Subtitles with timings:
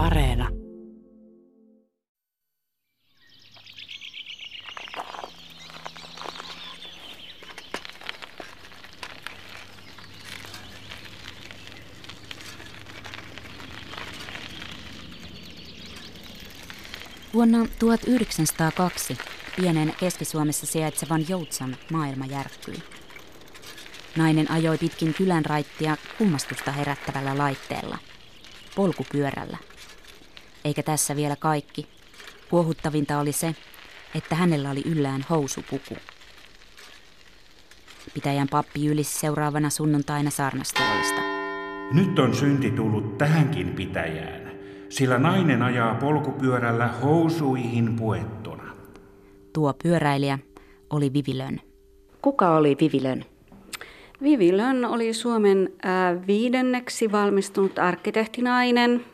[0.00, 0.48] Areena.
[17.34, 19.18] Vuonna 1902
[19.56, 22.82] pienen Keski-Suomessa sijaitsevan Joutsan maailma järkkyi.
[24.16, 27.98] Nainen ajoi pitkin kylän raittia kummastusta herättävällä laitteella,
[28.74, 29.69] polkupyörällä.
[30.64, 31.86] Eikä tässä vielä kaikki.
[32.50, 33.54] Kuohuttavinta oli se,
[34.14, 35.96] että hänellä oli yllään housupuku.
[38.14, 41.20] Pitäjän pappi ylisi seuraavana sunnuntaina saarnastuolista.
[41.92, 44.52] Nyt on synti tullut tähänkin pitäjään,
[44.88, 48.74] sillä nainen ajaa polkupyörällä housuihin puettuna.
[49.52, 50.38] Tuo pyöräilijä
[50.90, 51.60] oli Vivilön.
[52.22, 53.24] Kuka oli Vivilön?
[54.22, 59.04] Vivilön oli Suomen äh, viidenneksi valmistunut arkkitehtinainen,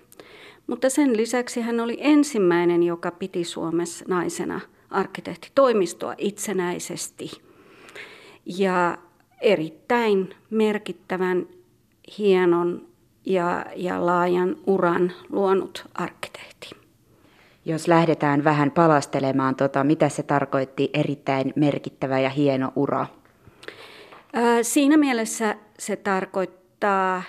[0.66, 7.30] mutta sen lisäksi hän oli ensimmäinen, joka piti Suomessa naisena arkkitehtitoimistoa itsenäisesti.
[8.46, 8.98] Ja
[9.40, 11.46] erittäin merkittävän,
[12.18, 12.86] hienon
[13.26, 16.70] ja, ja laajan uran luonut arkkitehti.
[17.64, 23.06] Jos lähdetään vähän palastelemaan, tota, mitä se tarkoitti erittäin merkittävä ja hieno ura?
[24.62, 27.23] Siinä mielessä se tarkoittaa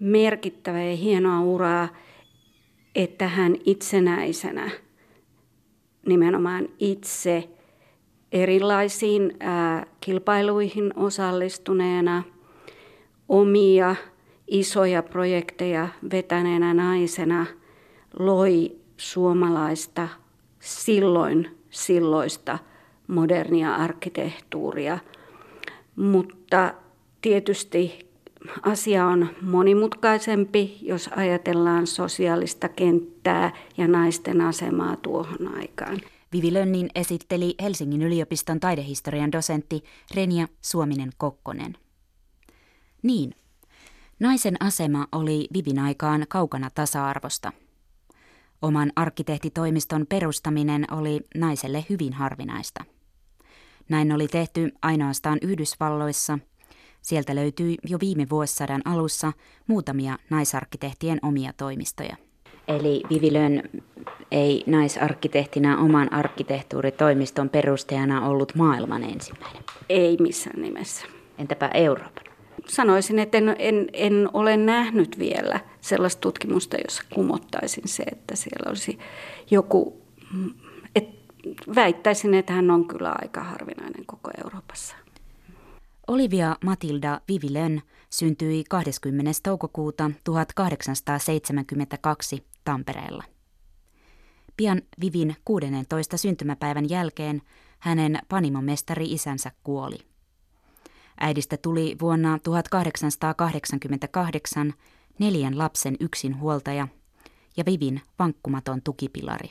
[0.00, 1.88] merkittävää ja hienoa uraa,
[2.98, 4.70] että hän itsenäisenä,
[6.06, 7.48] nimenomaan itse
[8.32, 12.22] erilaisiin ää, kilpailuihin osallistuneena,
[13.28, 13.96] omia
[14.46, 17.46] isoja projekteja vetäneenä naisena
[18.18, 20.08] loi suomalaista
[20.60, 22.58] silloin silloista
[23.08, 24.98] modernia arkkitehtuuria–
[25.98, 26.74] mutta
[27.20, 28.07] tietysti
[28.62, 36.00] asia on monimutkaisempi, jos ajatellaan sosiaalista kenttää ja naisten asemaa tuohon aikaan.
[36.32, 39.84] Vivi Lönnin esitteli Helsingin yliopiston taidehistorian dosentti
[40.14, 41.76] Renja Suominen-Kokkonen.
[43.02, 43.34] Niin,
[44.20, 47.52] naisen asema oli Vivin aikaan kaukana tasa-arvosta.
[48.62, 52.84] Oman arkkitehtitoimiston perustaminen oli naiselle hyvin harvinaista.
[53.88, 56.38] Näin oli tehty ainoastaan Yhdysvalloissa.
[57.02, 59.32] Sieltä löytyi jo viime vuosisadan alussa
[59.66, 62.16] muutamia naisarkkitehtien omia toimistoja.
[62.68, 63.62] Eli Vivilön
[64.30, 69.62] ei naisarkkitehtina oman arkkitehtuuritoimiston perustajana ollut maailman ensimmäinen?
[69.88, 71.06] Ei missään nimessä.
[71.38, 72.24] Entäpä Euroopan?
[72.66, 78.70] Sanoisin, että en, en, en ole nähnyt vielä sellaista tutkimusta, jossa kumottaisin se, että siellä
[78.70, 78.98] olisi
[79.50, 80.02] joku
[81.74, 84.96] väittäisin, että hän on kyllä aika harvinainen koko Euroopassa.
[86.08, 89.30] Olivia Matilda Vivilön syntyi 20.
[89.42, 93.24] toukokuuta 1872 Tampereella.
[94.56, 96.16] Pian Vivin 16.
[96.16, 97.42] syntymäpäivän jälkeen
[97.78, 99.98] hänen panimomestari isänsä kuoli.
[101.20, 104.74] Äidistä tuli vuonna 1888
[105.18, 106.88] neljän lapsen yksinhuoltaja
[107.56, 109.48] ja Vivin vankkumaton tukipilari.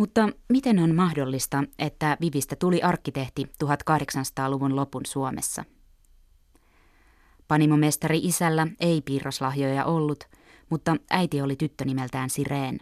[0.00, 5.64] Mutta miten on mahdollista, että Vivistä tuli arkkitehti 1800-luvun lopun Suomessa?
[7.48, 10.24] Panimomestari isällä ei piirroslahjoja ollut,
[10.70, 12.78] mutta äiti oli tyttö nimeltään Sireen.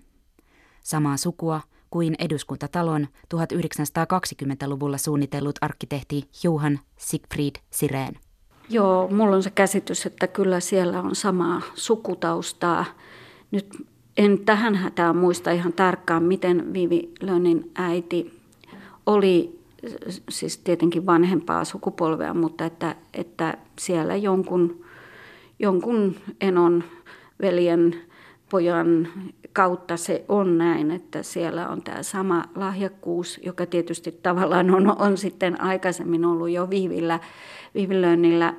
[0.82, 8.14] Samaa sukua kuin eduskuntatalon 1920-luvulla suunnitellut arkkitehti Johan Siegfried Sireen.
[8.68, 12.84] Joo, mulla on se käsitys, että kyllä siellä on samaa sukutaustaa.
[13.50, 13.86] Nyt
[14.18, 18.40] en tähän hätään muista ihan tarkkaan, miten Vivi Lönnin äiti
[19.06, 19.58] oli,
[20.28, 24.84] siis tietenkin vanhempaa sukupolvea, mutta että, että siellä jonkun,
[25.58, 26.84] jonkun enon
[27.42, 27.94] veljen
[28.50, 29.08] pojan
[29.52, 35.16] kautta se on näin, että siellä on tämä sama lahjakkuus, joka tietysti tavallaan on, on
[35.16, 37.20] sitten aikaisemmin ollut jo Viivillä,
[37.74, 38.54] Viivilönnillä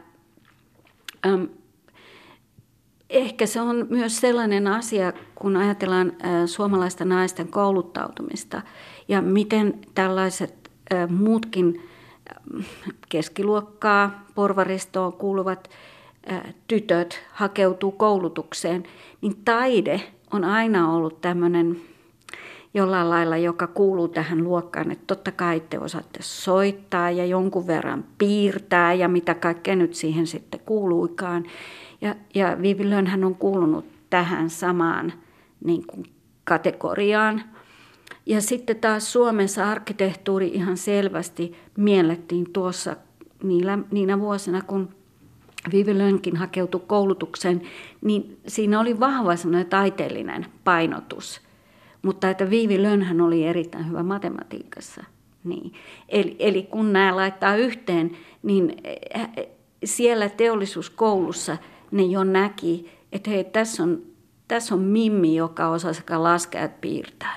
[3.10, 6.14] ehkä se on myös sellainen asia, kun ajatellaan
[6.46, 8.62] suomalaista naisten kouluttautumista
[9.08, 10.72] ja miten tällaiset
[11.10, 11.82] muutkin
[13.10, 15.70] keskiluokkaa, porvaristoon kuuluvat
[16.68, 18.84] tytöt hakeutuu koulutukseen,
[19.22, 20.02] niin taide
[20.34, 21.82] on aina ollut tämmöinen
[22.74, 28.06] jollain lailla, joka kuuluu tähän luokkaan, että totta kai te osaatte soittaa ja jonkun verran
[28.18, 31.46] piirtää ja mitä kaikkea nyt siihen sitten kuuluikaan.
[32.02, 35.14] Ja, ja Vivilön hän on kuulunut tähän samaan
[35.66, 36.06] niin kuin
[36.44, 37.44] kategoriaan.
[38.26, 42.96] Ja sitten taas Suomessa arkkitehtuuri ihan selvästi miellettiin tuossa
[43.44, 44.90] niillä, niinä vuosina, kun
[45.72, 47.62] Vivi Lönkin hakeutui koulutukseen,
[48.02, 49.32] niin siinä oli vahva
[49.70, 51.42] taiteellinen painotus.
[52.02, 55.04] Mutta että Viivi Lönhän oli erittäin hyvä matematiikassa.
[55.44, 55.74] Niin.
[56.10, 58.12] Eli, eli kun nämä laittaa yhteen,
[58.44, 59.48] niin eh,
[59.84, 61.58] siellä teollisuuskoulussa
[61.92, 64.02] ne jo näki, että hei, tässä on,
[64.48, 67.36] tässä on Mimmi, joka osaa sekä laskea että piirtää.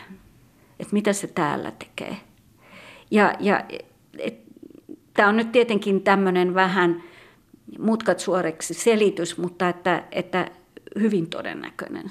[0.81, 2.17] Että mitä se täällä tekee.
[3.11, 3.65] Ja, ja
[5.15, 7.03] tämä on nyt tietenkin tämmöinen vähän
[7.79, 10.51] mutkat suoreksi selitys, mutta että, että
[11.01, 12.11] hyvin todennäköinen.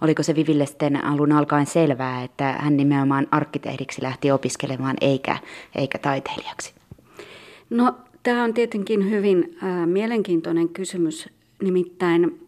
[0.00, 5.38] Oliko se Viville sitten alun alkaen selvää, että hän nimenomaan arkkitehdiksi lähti opiskelemaan eikä,
[5.74, 6.74] eikä taiteilijaksi?
[7.70, 11.28] No tämä on tietenkin hyvin äh, mielenkiintoinen kysymys.
[11.62, 12.46] Nimittäin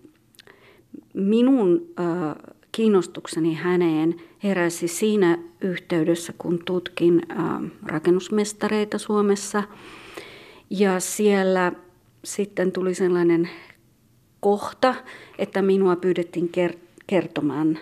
[1.14, 9.62] minun äh, kiinnostukseni häneen heräsi siinä yhteydessä, kun tutkin äh, rakennusmestareita Suomessa.
[10.70, 11.72] Ja siellä
[12.24, 13.48] sitten tuli sellainen
[14.40, 14.94] kohta,
[15.38, 16.50] että minua pyydettiin
[17.06, 17.78] kertomaan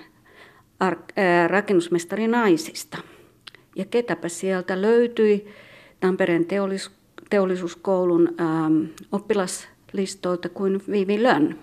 [1.47, 2.99] rakennusmestari naisista.
[3.77, 5.47] Ja ketäpä sieltä löytyi
[6.01, 7.02] Tampereen teollis-
[7.33, 11.55] teollisuuskoulun ähm, oppilaslistoilta kuin Vivi Lönn.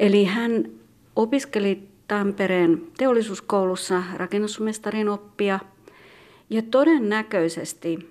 [0.00, 0.70] Eli hän
[1.16, 5.58] opiskeli Tampereen teollisuuskoulussa rakennusmestarin oppia
[6.50, 8.10] ja todennäköisesti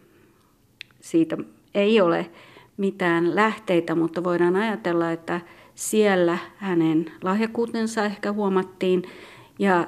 [1.01, 1.37] siitä
[1.75, 2.29] ei ole
[2.77, 5.41] mitään lähteitä, mutta voidaan ajatella, että
[5.75, 9.03] siellä hänen lahjakuutensa ehkä huomattiin
[9.59, 9.87] ja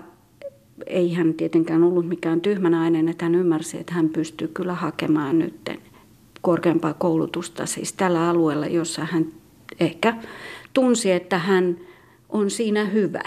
[0.85, 5.69] ei hän tietenkään ollut mikään tyhmänainen, että hän ymmärsi, että hän pystyy kyllä hakemaan nyt
[6.41, 9.25] korkeampaa koulutusta siis tällä alueella, jossa hän
[9.79, 10.15] ehkä
[10.73, 11.77] tunsi, että hän
[12.29, 13.23] on siinä hyvä.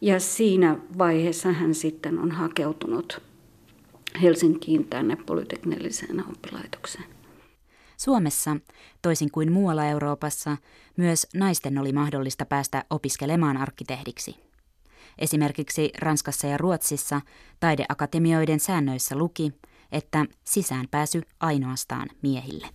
[0.00, 3.22] Ja siinä vaiheessa hän sitten on hakeutunut
[4.22, 7.04] Helsinkiin tänne polyteknilliseen oppilaitokseen.
[7.96, 8.56] Suomessa,
[9.02, 10.56] toisin kuin muualla Euroopassa,
[10.96, 14.36] myös naisten oli mahdollista päästä opiskelemaan arkkitehdiksi.
[15.18, 17.20] Esimerkiksi Ranskassa ja Ruotsissa
[17.60, 19.52] taideakatemioiden säännöissä luki,
[19.92, 22.66] että sisäänpääsy ainoastaan miehille.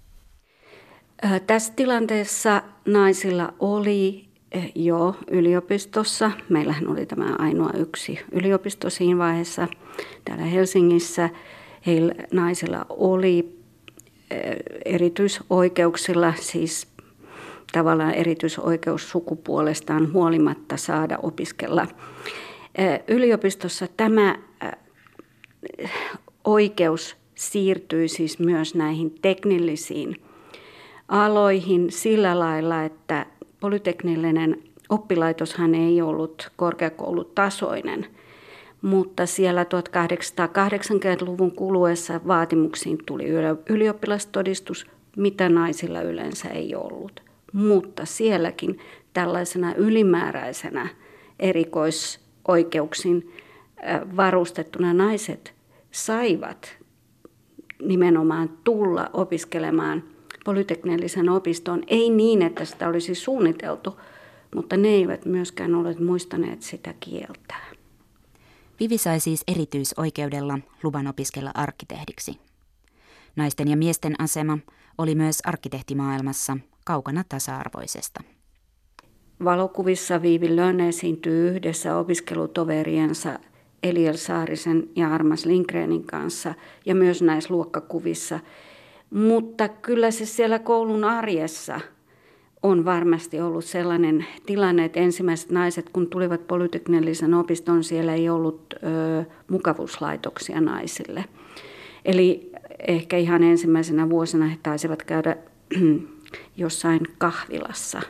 [1.48, 4.28] Tässä tilanteessa naisilla oli
[4.75, 9.68] jo yliopistossa, meillähän oli tämä ainoa yksi yliopisto siinä vaiheessa
[10.25, 11.30] täällä Helsingissä,
[11.86, 13.60] heillä naisilla oli
[14.86, 16.88] erityisoikeuksilla, siis
[17.72, 21.88] tavallaan erityisoikeus sukupuolestaan huolimatta saada opiskella.
[23.08, 24.40] Yliopistossa tämä
[26.47, 30.15] oikeus siirtyi siis myös näihin teknillisiin
[31.07, 33.25] aloihin sillä lailla, että
[33.59, 38.05] polyteknillinen oppilaitoshan ei ollut korkeakoulutasoinen–
[38.81, 43.25] mutta siellä 1880-luvun kuluessa vaatimuksiin tuli
[43.69, 47.23] ylioppilastodistus, mitä naisilla yleensä ei ollut.
[47.53, 48.79] Mutta sielläkin
[49.13, 50.88] tällaisena ylimääräisenä
[51.39, 53.31] erikoisoikeuksin
[54.17, 55.56] varustettuna naiset
[55.92, 56.78] saivat
[57.81, 60.04] nimenomaan tulla opiskelemaan
[60.45, 61.84] polyteknillisen opistoon.
[61.88, 64.00] Ei niin, että sitä olisi suunniteltu,
[64.56, 67.68] mutta ne eivät myöskään ole muistaneet sitä kieltää.
[68.80, 72.38] Vivi sai siis erityisoikeudella luvan opiskella arkkitehdiksi.
[73.36, 74.57] Naisten ja miesten asema
[74.98, 78.24] oli myös arkkitehtimaailmassa kaukana tasa-arvoisesta.
[79.44, 83.40] Valokuvissa Viivi Lönne esiintyy yhdessä opiskelutoveriensa
[83.84, 86.54] Eliel Saarisen ja Armas Lindgrenin kanssa
[86.86, 88.40] ja myös näissä luokkakuvissa.
[89.10, 91.80] Mutta kyllä se siellä koulun arjessa–
[92.64, 98.74] on varmasti ollut sellainen tilanne, että ensimmäiset naiset, kun tulivat polyteknillisen opiston, siellä ei ollut
[98.74, 98.78] ö,
[99.50, 101.26] mukavuuslaitoksia naisille.
[102.06, 102.52] Eli
[102.88, 105.38] ehkä ihan ensimmäisenä vuosina he taisivat käydä
[106.57, 108.02] jossain kahvilassa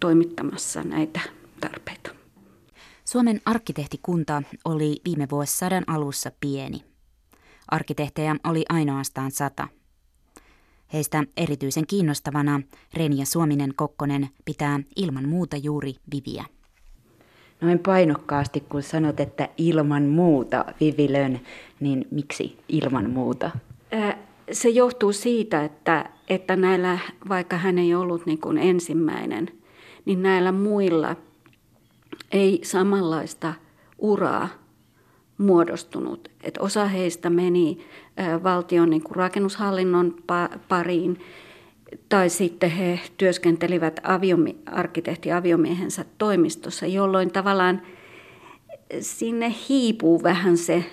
[0.00, 1.20] toimittamassa näitä
[1.60, 2.10] tarpeita.
[3.06, 6.84] Suomen arkkitehtikunta oli viime vuosisadan alussa pieni.
[7.68, 9.68] Arkkitehtejä oli ainoastaan sata–
[10.92, 12.60] Heistä erityisen kiinnostavana
[12.94, 16.44] Renja Suominen-Kokkonen pitää ilman muuta juuri Viviä.
[17.60, 21.40] Noin painokkaasti, kun sanot, että ilman muuta Vivilön,
[21.80, 23.50] niin miksi ilman muuta?
[24.52, 26.98] Se johtuu siitä, että, että näillä,
[27.28, 29.48] vaikka hän ei ollut niin kuin ensimmäinen,
[30.04, 31.16] niin näillä muilla
[32.32, 33.54] ei samanlaista
[33.98, 34.48] uraa
[35.38, 36.30] muodostunut.
[36.42, 37.78] Et osa heistä meni
[38.42, 40.16] valtion niin kuin rakennushallinnon
[40.68, 41.20] pariin,
[42.08, 47.82] tai sitten he työskentelivät aviomi- arkkitehti-aviomiehensä toimistossa, jolloin tavallaan
[49.00, 50.84] sinne hiipuu vähän se,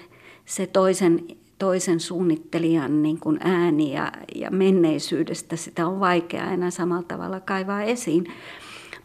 [0.46, 1.20] se toisen,
[1.60, 7.84] toisen suunnittelijan niin kuin ääni ja, ja menneisyydestä sitä on vaikea enää samalla tavalla kaivaa
[7.84, 8.28] esiin.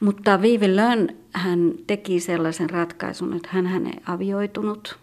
[0.00, 4.98] Mutta Viivi Lönn, hän teki sellaisen ratkaisun, että hän ei avioitunut,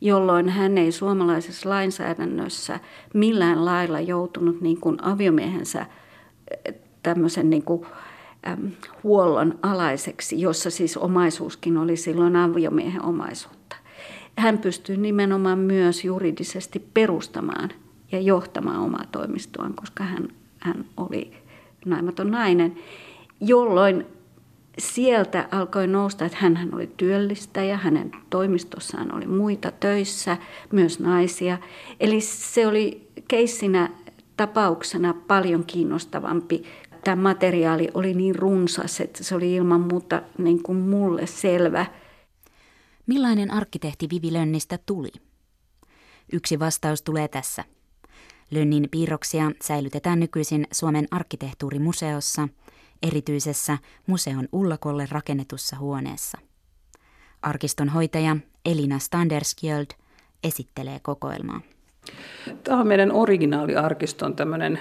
[0.00, 2.80] jolloin hän ei suomalaisessa lainsäädännössä
[3.14, 5.86] millään lailla joutunut niin kuin aviomiehensä
[7.02, 7.86] tämmöisen niin kuin,
[8.48, 8.70] äm,
[9.02, 13.76] huollon alaiseksi, jossa siis omaisuuskin oli silloin aviomiehen omaisuutta.
[14.38, 17.70] Hän pystyi nimenomaan myös juridisesti perustamaan
[18.12, 21.32] ja johtamaan omaa toimistoaan, koska hän, hän oli
[21.86, 22.76] naimaton nainen,
[23.40, 24.06] jolloin
[24.78, 30.36] sieltä alkoi nousta, että hän oli työllistäjä, hänen toimistossaan oli muita töissä,
[30.72, 31.58] myös naisia.
[32.00, 33.90] Eli se oli keissinä
[34.36, 36.62] tapauksena paljon kiinnostavampi.
[37.04, 41.86] Tämä materiaali oli niin runsas, että se oli ilman muuta niin kuin mulle selvä.
[43.06, 45.12] Millainen arkkitehti Vivi Lönnistä tuli?
[46.32, 47.64] Yksi vastaus tulee tässä.
[48.50, 52.48] Lönnin piirroksia säilytetään nykyisin Suomen arkkitehtuurimuseossa–
[53.02, 56.38] erityisessä museon ullakolle rakennetussa huoneessa.
[57.42, 59.86] Arkiston hoitaja Elina Standerskjöld
[60.44, 61.60] esittelee kokoelmaa.
[62.64, 64.78] Tämä on meidän originaaliarkiston tämmöinen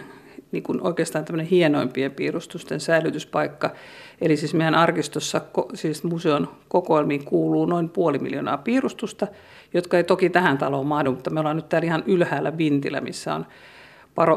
[0.51, 3.73] niin kuin oikeastaan tämmöinen hienoimpien piirustusten säilytyspaikka.
[4.21, 5.41] Eli siis meidän arkistossa,
[5.73, 9.27] siis museon kokoelmiin kuuluu noin puoli miljoonaa piirustusta,
[9.73, 13.35] jotka ei toki tähän taloon mahdu, mutta me ollaan nyt täällä ihan ylhäällä Vintillä, missä
[13.35, 13.45] on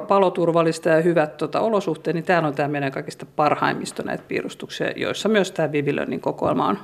[0.08, 5.28] paloturvallista ja hyvät tota, olosuhteet, niin täällä on tämä meidän kaikista parhaimmisto näitä piirustuksia, joissa
[5.28, 6.78] myös tämä Vivilönin kokoelma on.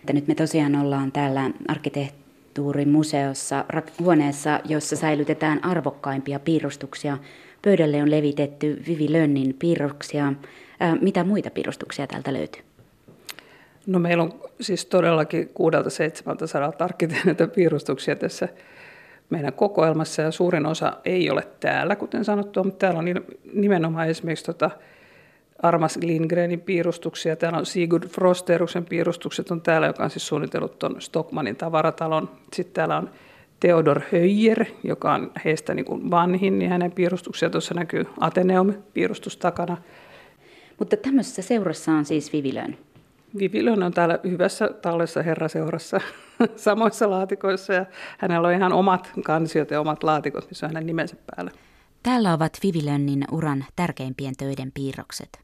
[0.00, 3.64] Että nyt me tosiaan ollaan täällä arkkitehtuurimuseossa,
[4.00, 7.18] huoneessa, jossa säilytetään arvokkaimpia piirustuksia.
[7.64, 10.32] Pöydälle on levitetty Vivi Lönnin piirroksia.
[11.00, 12.62] mitä muita piirustuksia täältä löytyy?
[13.86, 15.50] No meillä on siis todellakin 600-700
[16.78, 18.48] arkkitehtuurin piirustuksia tässä
[19.32, 23.04] meidän kokoelmassa ja suurin osa ei ole täällä, kuten sanottu, mutta täällä on
[23.54, 24.70] nimenomaan esimerkiksi tota
[25.62, 31.00] Armas Lindgrenin piirustuksia, täällä on Sigurd Frosteruksen piirustukset on täällä, joka on siis suunnitellut tuon
[31.00, 32.30] Stockmanin tavaratalon.
[32.52, 33.10] Sitten täällä on
[33.60, 39.76] Theodor Höjer, joka on heistä niin kuin vanhin, niin hänen piirustuksia tuossa näkyy Ateneum-piirustus takana.
[40.78, 42.78] Mutta tämmöisessä seurassa on siis Vivilön.
[43.38, 46.00] Vivilön on täällä hyvässä tallessa herraseurassa
[46.56, 47.86] samoissa laatikoissa ja
[48.18, 51.50] hänellä on ihan omat kansiot ja omat laatikot, missä on hänen nimensä päällä.
[52.02, 55.40] Täällä ovat Vivilönnin uran tärkeimpien töiden piirrokset.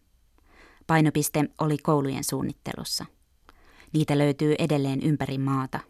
[0.86, 3.04] Painopiste oli koulujen suunnittelussa.
[3.92, 5.80] Niitä löytyy edelleen ympäri maata.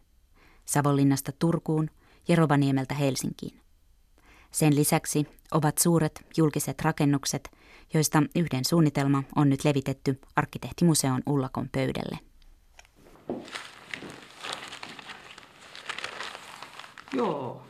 [0.65, 1.91] Savonlinnasta Turkuun
[2.29, 3.61] ja Rovaniemeltä Helsinkiin.
[4.53, 7.51] Sen lisäksi ovat suuret julkiset rakennukset,
[7.95, 12.19] joista yhden suunnitelma on nyt levitetty arkkitehtimuseon Ullakon pöydälle.
[17.13, 17.63] Joo,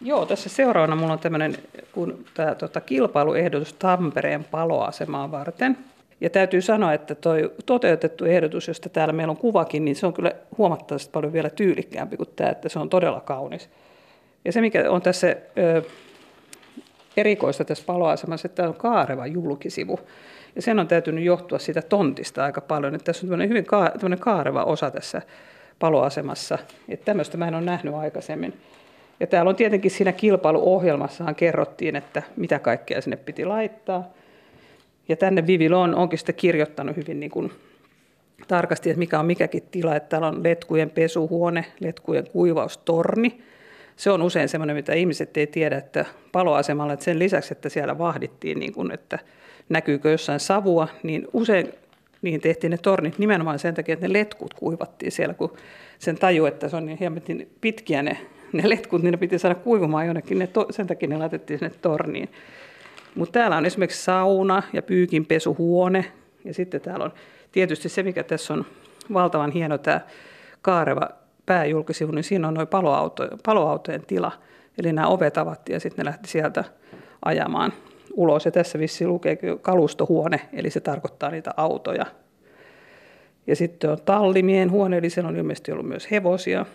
[0.00, 1.58] Joo, tässä seuraavana mulla on tämmöinen
[1.92, 5.78] kun tämä tota, kilpailuehdotus Tampereen paloasemaa varten.
[6.20, 7.32] Ja täytyy sanoa, että tuo
[7.66, 12.16] toteutettu ehdotus, josta täällä meillä on kuvakin, niin se on kyllä huomattavasti paljon vielä tyylikkäämpi
[12.16, 13.70] kuin tämä, että se on todella kaunis.
[14.44, 15.82] Ja se, mikä on tässä ö,
[17.16, 20.00] erikoista tässä paloasemassa, että tämä on kaareva julkisivu.
[20.56, 24.18] Ja sen on täytynyt johtua siitä tontista aika paljon, että tässä on tämmöinen hyvin tämmöinen
[24.18, 25.22] kaareva osa tässä
[25.78, 26.58] paloasemassa.
[26.88, 28.54] Että tämmöistä mä en ole nähnyt aikaisemmin.
[29.20, 34.04] Ja täällä on tietenkin siinä kilpailuohjelmassahan kerrottiin, että mitä kaikkea sinne piti laittaa.
[35.08, 37.52] Ja tänne Vivilo on, onkin sitten kirjoittanut hyvin niin kuin
[38.48, 39.96] tarkasti, että mikä on mikäkin tila.
[39.96, 43.42] Että täällä on letkujen pesuhuone, letkujen kuivaustorni.
[43.96, 47.98] Se on usein semmoinen, mitä ihmiset ei tiedä, että paloasemalla, että sen lisäksi, että siellä
[47.98, 49.18] vahdittiin, niin kuin, että
[49.68, 51.72] näkyykö jossain savua, niin usein
[52.22, 55.52] niin tehtiin ne tornit nimenomaan sen takia, että ne letkut kuivattiin siellä, kun
[55.98, 57.22] sen taju, että se on niin hieman
[57.60, 58.18] pitkiä ne,
[58.52, 61.74] ne letkut, niin ne piti saada kuivumaan jonnekin, ne to, sen takia ne laitettiin sinne
[61.82, 62.28] torniin.
[63.14, 66.04] Mutta täällä on esimerkiksi sauna ja pyykinpesuhuone,
[66.44, 67.12] ja sitten täällä on
[67.52, 68.64] tietysti se, mikä tässä on
[69.12, 70.00] valtavan hieno tämä
[70.62, 71.08] kaareva
[71.46, 74.32] pääjulkisivu, niin siinä on noin paloauto, paloautojen tila.
[74.78, 76.64] Eli nämä ovet avattiin ja sitten ne lähti sieltä
[77.24, 77.72] ajamaan
[78.14, 78.44] ulos.
[78.44, 82.06] Ja tässä vissi lukee kalustohuone, eli se tarkoittaa niitä autoja.
[83.46, 86.66] Ja sitten on tallimien huone, eli siellä on ilmeisesti ollut myös hevosia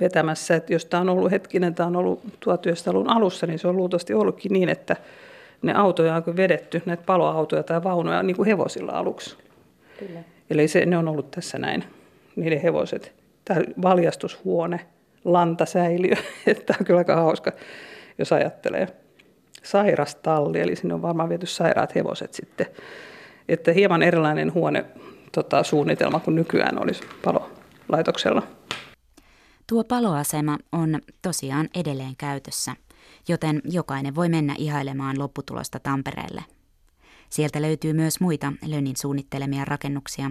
[0.00, 0.56] vetämässä.
[0.56, 4.14] Että jos tämä on ollut hetkinen, tämä on ollut 1900-luvun alussa, niin se on luultavasti
[4.14, 4.96] ollutkin niin, että
[5.62, 9.36] ne autoja on vedetty, näitä paloautoja tai vaunuja, niin kuin hevosilla aluksi.
[9.98, 10.20] Kyllä.
[10.50, 11.84] Eli se, ne on ollut tässä näin,
[12.36, 13.12] niiden hevoset.
[13.46, 14.86] Tämä valjastushuone,
[15.24, 16.14] lantasäiliö,
[16.66, 17.52] tämä on kyllä aika hauska,
[18.18, 18.88] jos ajattelee
[19.62, 22.66] sairastalli, eli sinne on varmaan viety sairaat hevoset sitten.
[23.48, 24.84] Että hieman erilainen huone
[25.32, 28.42] tota, suunnitelma kuin nykyään olisi palolaitoksella.
[29.66, 32.72] Tuo paloasema on tosiaan edelleen käytössä,
[33.28, 36.44] joten jokainen voi mennä ihailemaan lopputulosta Tampereelle.
[37.30, 40.30] Sieltä löytyy myös muita Lönnin suunnittelemia rakennuksia,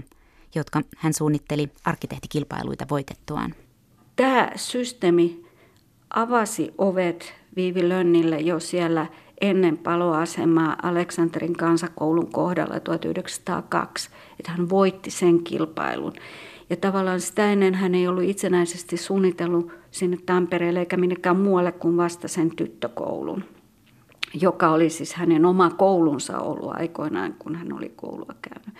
[0.55, 3.53] jotka hän suunnitteli arkkitehtikilpailuita voitettuaan.
[4.15, 5.45] Tämä systeemi
[6.09, 9.05] avasi ovet Viivi Lönnille jo siellä
[9.41, 14.09] ennen paloasemaa Aleksanterin kansakoulun kohdalla 1902,
[14.39, 16.13] että hän voitti sen kilpailun.
[16.69, 21.97] Ja tavallaan sitä ennen hän ei ollut itsenäisesti suunnitellut sinne Tampereelle eikä minnekään muualle kuin
[21.97, 23.43] vasta sen tyttökoulun,
[24.41, 28.75] joka oli siis hänen oma koulunsa ollut aikoinaan, kun hän oli koulua käynyt.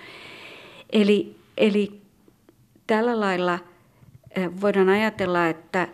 [0.90, 2.02] Eli, eli
[2.88, 3.60] tällä lailla
[4.36, 5.88] eh, voidaan ajatella, että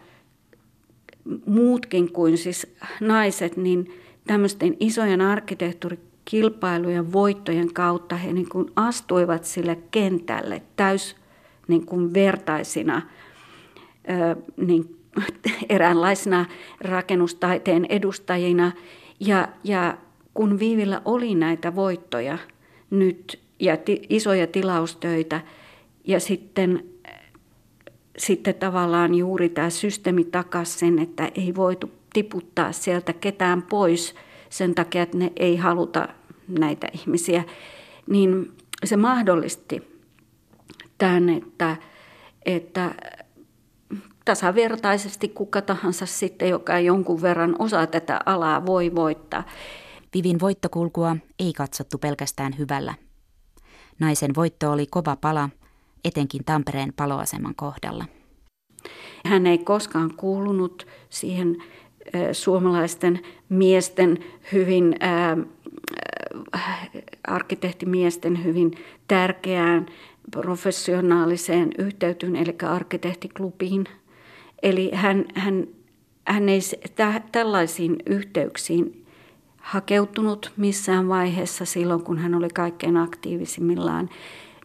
[1.45, 2.67] muutkin kuin siis
[2.99, 3.93] naiset, niin
[4.27, 11.15] tämmöisten isojen arkkitehtuurikilpailujen voittojen kautta he niin kuin astuivat sille kentälle täys
[11.67, 13.01] niin kuin vertaisina
[14.57, 14.97] niin
[15.69, 16.45] eräänlaisina
[16.81, 18.71] rakennustaiteen edustajina.
[19.19, 19.97] Ja, ja
[20.33, 22.37] kun Viivillä oli näitä voittoja
[22.89, 25.41] nyt ja ti, isoja tilaustöitä
[26.03, 26.85] ja sitten,
[28.17, 34.15] sitten tavallaan juuri tämä systeemi takasi sen, että ei voitu tiputtaa sieltä ketään pois
[34.49, 36.07] sen takia, että ne ei haluta
[36.47, 37.43] näitä ihmisiä,
[38.09, 38.51] niin
[38.83, 40.01] se mahdollisti
[40.97, 41.77] tämän, että,
[42.45, 42.95] että
[44.25, 49.43] tasavertaisesti kuka tahansa sitten, joka jonkun verran osaa tätä alaa, voi voittaa.
[50.13, 52.93] Vivin voittokulkua ei katsottu pelkästään hyvällä.
[54.01, 55.49] Naisen voitto oli kova pala,
[56.05, 58.05] etenkin Tampereen paloaseman kohdalla.
[59.25, 61.57] Hän ei koskaan kuulunut siihen
[62.31, 64.19] suomalaisten miesten
[64.51, 64.95] hyvin,
[67.27, 68.71] arkkitehtimiesten hyvin
[69.07, 69.85] tärkeään
[70.31, 73.85] professionaaliseen yhteytyyn, eli arkkitehtiklubiin.
[74.63, 75.67] Eli hän, hän,
[76.27, 76.59] hän ei
[76.95, 79.00] tä, tällaisiin yhteyksiin
[79.61, 84.09] hakeutunut missään vaiheessa silloin, kun hän oli kaikkein aktiivisimmillaan.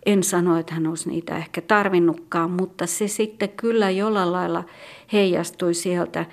[0.06, 4.64] En sano, että hän olisi niitä ehkä tarvinnutkaan, mutta se sitten kyllä jollain lailla
[5.12, 6.26] heijastui sieltä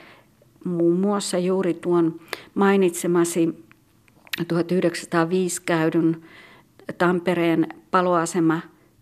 [0.66, 2.20] muun muassa juuri tuon
[2.54, 3.66] mainitsemasi
[4.48, 6.22] 1905 käydyn
[6.98, 8.60] Tampereen paloasema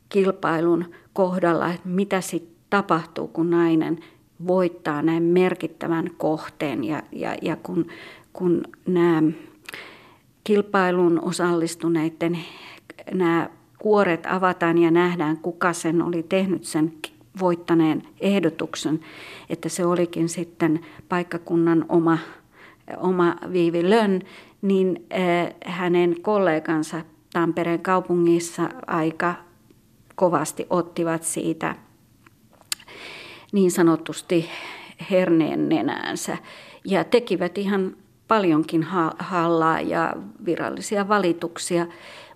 [0.09, 3.99] kilpailun kohdalla, että mitä sitten tapahtuu, kun nainen
[4.47, 7.87] voittaa näin merkittävän kohteen ja, ja, ja kun,
[8.33, 9.21] kun nämä
[10.43, 12.39] kilpailun osallistuneiden
[13.13, 13.49] nämä
[13.79, 16.93] kuoret avataan ja nähdään, kuka sen oli tehnyt sen
[17.39, 18.99] voittaneen ehdotuksen,
[19.49, 22.17] että se olikin sitten paikkakunnan oma,
[22.97, 24.21] oma Viivi Lönn,
[24.61, 27.01] niin äh, hänen kollegansa
[27.33, 29.35] Tampereen kaupungissa aika
[30.15, 31.75] kovasti ottivat siitä
[33.51, 34.49] niin sanotusti
[35.11, 36.37] herneen nenäänsä
[36.85, 37.95] ja tekivät ihan
[38.31, 38.83] paljonkin
[39.19, 40.13] hallaa ja
[40.45, 41.87] virallisia valituksia,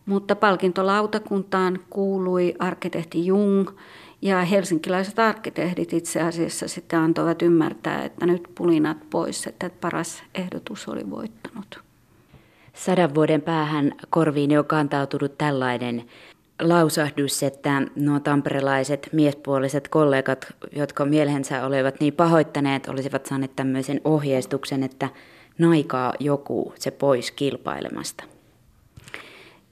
[0.06, 3.70] mutta palkintolautakuntaan kuului arkkitehti Jung
[4.22, 10.88] ja helsinkiläiset arkkitehdit itse asiassa sitten antoivat ymmärtää, että nyt pulinat pois, että paras ehdotus
[10.88, 11.80] oli voittanut.
[12.74, 16.04] Sadan vuoden päähän korviin jo kantautunut tällainen
[16.62, 24.84] lausahdus, että nuo tamperelaiset miespuoliset kollegat, jotka mielensä olivat niin pahoittaneet, olisivat saaneet tämmöisen ohjeistuksen,
[24.84, 25.10] että
[25.58, 28.24] naikaa joku se pois kilpailemasta.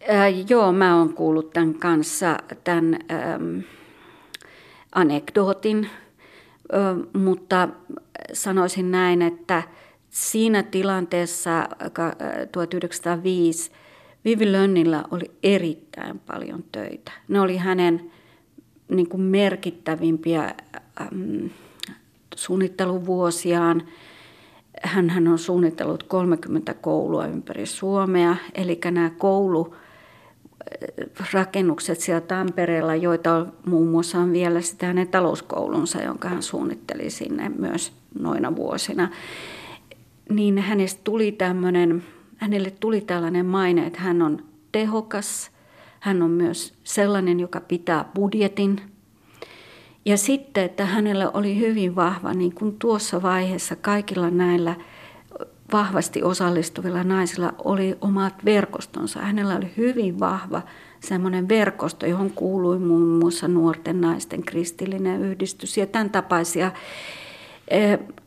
[0.07, 3.59] Ää, joo, mä oon kuullut tämän kanssa tämän ähm,
[4.95, 5.89] anekdootin,
[6.73, 7.69] äh, mutta
[8.33, 9.63] sanoisin näin, että
[10.09, 11.67] siinä tilanteessa
[12.51, 13.71] 1905
[14.25, 17.11] Vivi Lönnillä oli erittäin paljon töitä.
[17.27, 18.11] Ne oli hänen
[18.89, 20.55] niin kuin merkittävimpiä
[21.01, 21.49] äm,
[22.35, 23.87] suunnitteluvuosiaan.
[24.83, 29.75] Hän on suunnitellut 30 koulua ympäri Suomea, eli nämä koulu
[31.33, 37.09] rakennukset siellä Tampereella, joita on, muun muassa on vielä sitä hänen talouskoulunsa, jonka hän suunnitteli
[37.09, 39.09] sinne myös noina vuosina,
[40.29, 42.03] niin hänestä tuli tämmöinen
[42.43, 45.51] hänelle tuli tällainen maine, että hän on tehokas,
[45.99, 48.81] hän on myös sellainen, joka pitää budjetin.
[50.05, 54.75] Ja sitten, että hänellä oli hyvin vahva, niin kuin tuossa vaiheessa kaikilla näillä
[55.73, 59.21] vahvasti osallistuvilla naisilla oli omat verkostonsa.
[59.21, 60.61] Hänellä oli hyvin vahva
[60.99, 66.71] semmoinen verkosto, johon kuului muun muassa nuorten naisten kristillinen yhdistys ja tämän tapaisia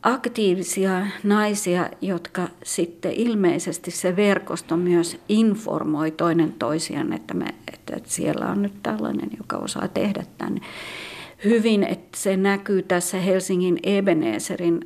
[0.03, 8.45] aktiivisia naisia, jotka sitten ilmeisesti se verkosto myös informoi toinen toisiaan, että, me, että siellä
[8.45, 10.59] on nyt tällainen, joka osaa tehdä tämän.
[11.45, 14.79] Hyvin, että se näkyy tässä Helsingin Ebenezerin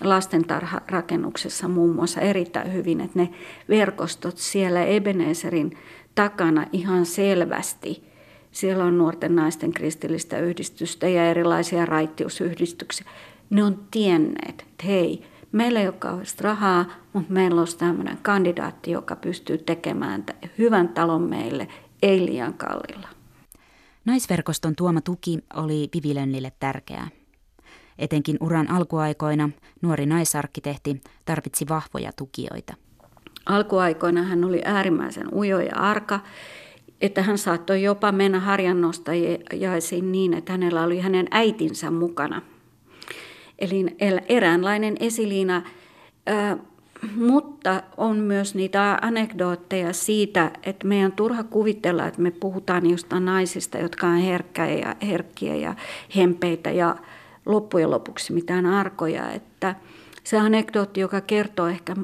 [0.00, 3.30] lastentarharakennuksessa muun muassa erittäin hyvin, että ne
[3.68, 5.78] verkostot siellä Ebenezerin
[6.14, 8.08] takana ihan selvästi.
[8.50, 13.06] Siellä on nuorten naisten kristillistä yhdistystä ja erilaisia raittiusyhdistyksiä.
[13.50, 15.22] Ne on tienneet, että hei,
[15.52, 20.26] meillä ei ole kauheasti rahaa, mutta meillä olisi tämmöinen kandidaatti, joka pystyy tekemään
[20.58, 21.68] hyvän talon meille,
[22.02, 23.17] ei liian kallilla.
[24.08, 27.08] Naisverkoston tuoma tuki oli Vivilönnille tärkeää.
[27.98, 29.50] Etenkin uran alkuaikoina
[29.82, 32.74] nuori naisarkkitehti tarvitsi vahvoja tukijoita.
[33.46, 36.20] Alkuaikoina hän oli äärimmäisen ujo ja arka,
[37.00, 42.42] että hän saattoi jopa mennä harjannostajaisiin niin, että hänellä oli hänen äitinsä mukana.
[43.58, 43.86] Eli
[44.28, 45.62] eräänlainen esiliina
[47.16, 53.78] mutta on myös niitä anekdootteja siitä, että meidän turha kuvitella, että me puhutaan jostain naisista,
[53.78, 55.74] jotka on herkkiä ja, herkkiä ja
[56.16, 56.96] hempeitä ja
[57.46, 59.32] loppujen lopuksi mitään arkoja.
[59.32, 59.74] Että
[60.24, 61.96] se anekdootti, joka kertoo ehkä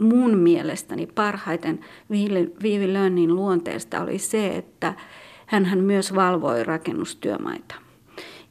[0.00, 1.80] mun mielestäni parhaiten
[2.62, 4.94] Viivi Lönnin luonteesta oli se, että
[5.46, 7.74] hän myös valvoi rakennustyömaita.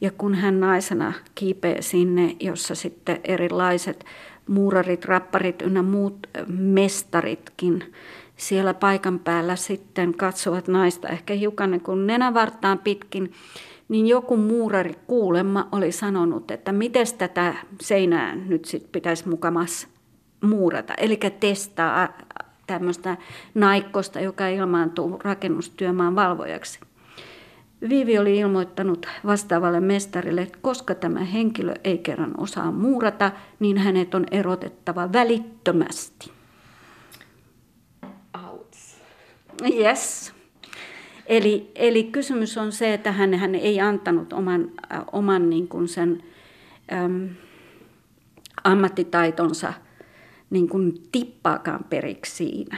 [0.01, 4.05] Ja kun hän naisena kiipeää sinne, jossa sitten erilaiset
[4.47, 7.93] muurarit, rapparit ynnä muut mestaritkin
[8.37, 13.31] siellä paikan päällä sitten katsovat naista ehkä hiukan niin kuin nenävartaan pitkin,
[13.89, 19.87] niin joku muurari kuulemma oli sanonut, että miten tätä seinää nyt sit pitäisi mukamas
[20.41, 20.93] muurata.
[20.93, 22.17] Eli testaa
[22.67, 23.17] tämmöistä
[23.55, 26.79] naikkosta, joka ilmaantuu rakennustyömaan valvojaksi.
[27.89, 34.15] Viivi oli ilmoittanut vastaavalle mestarille, että koska tämä henkilö ei kerran osaa muurata, niin hänet
[34.15, 36.31] on erotettava välittömästi.
[38.45, 38.97] Outs.
[39.79, 40.33] Yes.
[41.25, 45.87] Eli, eli kysymys on se, että hän, hän ei antanut oman, äh, oman niin kuin
[45.87, 46.23] sen
[46.93, 47.29] äm,
[48.63, 49.73] ammattitaitonsa
[50.49, 52.77] niin kuin tippaakaan periksi siinä.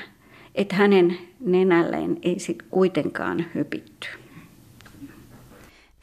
[0.55, 4.07] Että hänen nenälleen ei sitten kuitenkaan hypitty.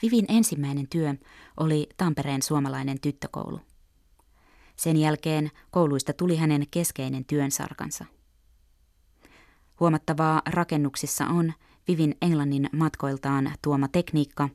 [0.06, 1.14] Vivin ensimmäinen työ
[1.56, 3.60] oli Tampereen suomalainen tyttökoulu.
[4.76, 8.04] Sen jälkeen kouluista tuli hänen keskeinen työnsarkansa.
[9.80, 11.52] Huomattavaa rakennuksissa on
[11.88, 14.48] Vivin Englannin matkoiltaan tuoma tekniikka,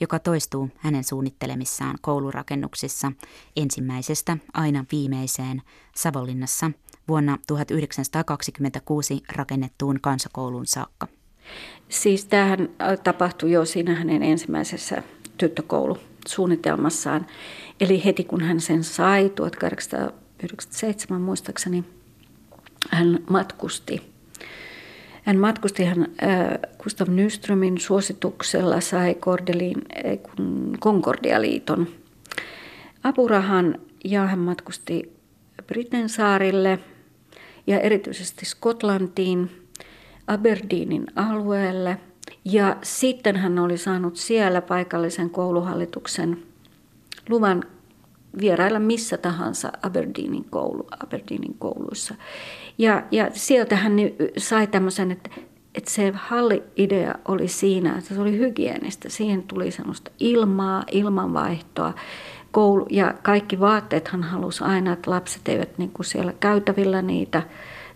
[0.00, 3.12] joka toistuu hänen suunnittelemissaan koulurakennuksissa
[3.56, 5.62] ensimmäisestä aina viimeiseen
[5.96, 6.70] Savonlinnassa
[7.08, 11.15] vuonna 1926 rakennettuun kansakouluun saakka.
[11.88, 15.02] Siis tämähän äh, tapahtui jo siinä hänen ensimmäisessä
[15.38, 17.26] tyttökoulusuunnitelmassaan.
[17.80, 21.84] Eli heti kun hän sen sai 1897 muistaakseni,
[22.90, 24.02] hän matkusti.
[25.22, 29.82] Hän matkusti hän äh, Gustav Nyströmin suosituksella sai Kordelin,
[30.80, 31.86] Concordia-liiton
[33.04, 35.12] apurahan ja hän matkusti
[35.66, 36.78] Briten saarille
[37.66, 39.50] ja erityisesti Skotlantiin–
[40.26, 41.98] Aberdeenin alueelle.
[42.44, 46.42] Ja sitten hän oli saanut siellä paikallisen kouluhallituksen
[47.28, 47.64] luvan
[48.40, 52.14] vierailla missä tahansa Aberdeenin, koulu, Aberdeenin kouluissa.
[52.78, 53.92] Ja, ja sieltä hän
[54.36, 55.30] sai tämmöisen, että,
[55.74, 59.08] että se halli-idea oli siinä, että se oli hygienistä.
[59.08, 61.94] Siihen tuli semmoista ilmaa, ilmanvaihtoa.
[62.50, 67.42] Koulu, ja kaikki vaatteet hän halusi aina, että lapset eivät niin kuin siellä käytävillä niitä,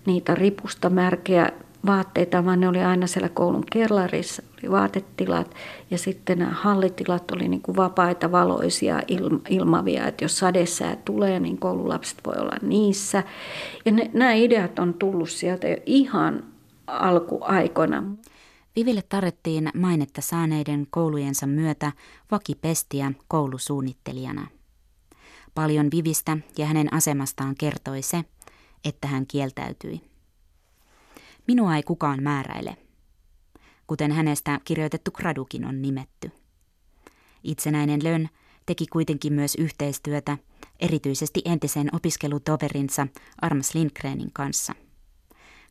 [0.07, 1.53] niitä ripusta märkeä
[1.87, 5.55] vaatteita, vaan ne oli aina siellä koulun kellarissa, oli vaatetilat
[5.91, 9.03] ja sitten nämä hallitilat oli niin kuin vapaita, valoisia,
[9.49, 13.23] ilmavia, että jos sadesää tulee, niin koululapset voi olla niissä.
[13.85, 16.45] Ja ne, nämä ideat on tullut sieltä jo ihan
[16.87, 18.03] alkuaikoina.
[18.77, 21.93] Viville tarrettiin mainetta saaneiden koulujensa myötä
[22.31, 24.47] vakipestiä koulusuunnittelijana.
[25.55, 28.25] Paljon Vivistä ja hänen asemastaan kertoi se,
[28.85, 30.10] että hän kieltäytyi.
[31.51, 32.77] Minua ei kukaan määräile,
[33.87, 36.31] kuten hänestä kirjoitettu gradukin on nimetty.
[37.45, 38.29] Itsenäinen Lön
[38.67, 40.39] teki kuitenkin myös yhteistyötä
[40.81, 43.07] erityisesti entisen opiskelutoverinsa
[43.41, 44.75] Armas Lindgrenin kanssa.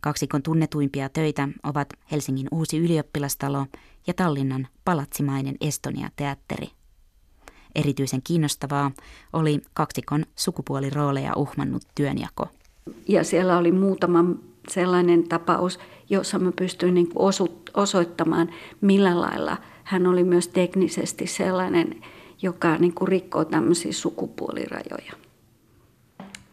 [0.02, 3.66] Kaksikon tunnetuimpia töitä ovat Helsingin uusi ylioppilastalo
[4.08, 6.68] ja Tallinnan palatsimainen Estonia-teatteri.
[7.76, 8.92] Erityisen kiinnostavaa
[9.34, 12.48] oli kaksikon sukupuolirooleja uhmannut työnjako.
[13.08, 14.26] Ja siellä oli muutama
[14.68, 17.34] sellainen tapaus, jossa mä pystyin niin kuin
[17.74, 18.50] osoittamaan,
[18.82, 22.02] millä lailla hän oli myös teknisesti sellainen,
[22.42, 25.14] joka niin kuin rikkoo tämmöisiä sukupuolirajoja.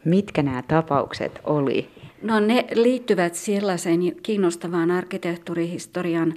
[0.05, 1.91] Mitkä nämä tapaukset oli?
[2.23, 6.35] No ne liittyvät sellaiseen kiinnostavaan arkkitehtuurihistorian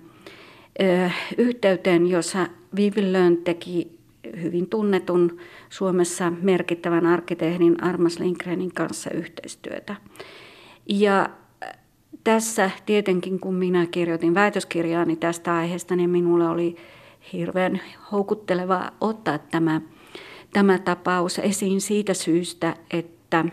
[1.37, 3.99] yhteyteen, jossa Vivilön teki
[4.41, 5.37] hyvin tunnetun
[5.69, 9.95] Suomessa merkittävän arkkitehdin Armas Lindgrenin kanssa yhteistyötä.
[10.89, 11.29] Ja
[12.23, 16.75] tässä tietenkin, kun minä kirjoitin väitöskirjaani tästä aiheesta, niin minulle oli
[17.33, 19.81] hirveän houkutteleva ottaa tämä,
[20.53, 23.45] tämä tapaus esiin siitä syystä, että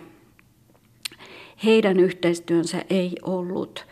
[1.65, 3.87] heidän yhteistyönsä ei ollut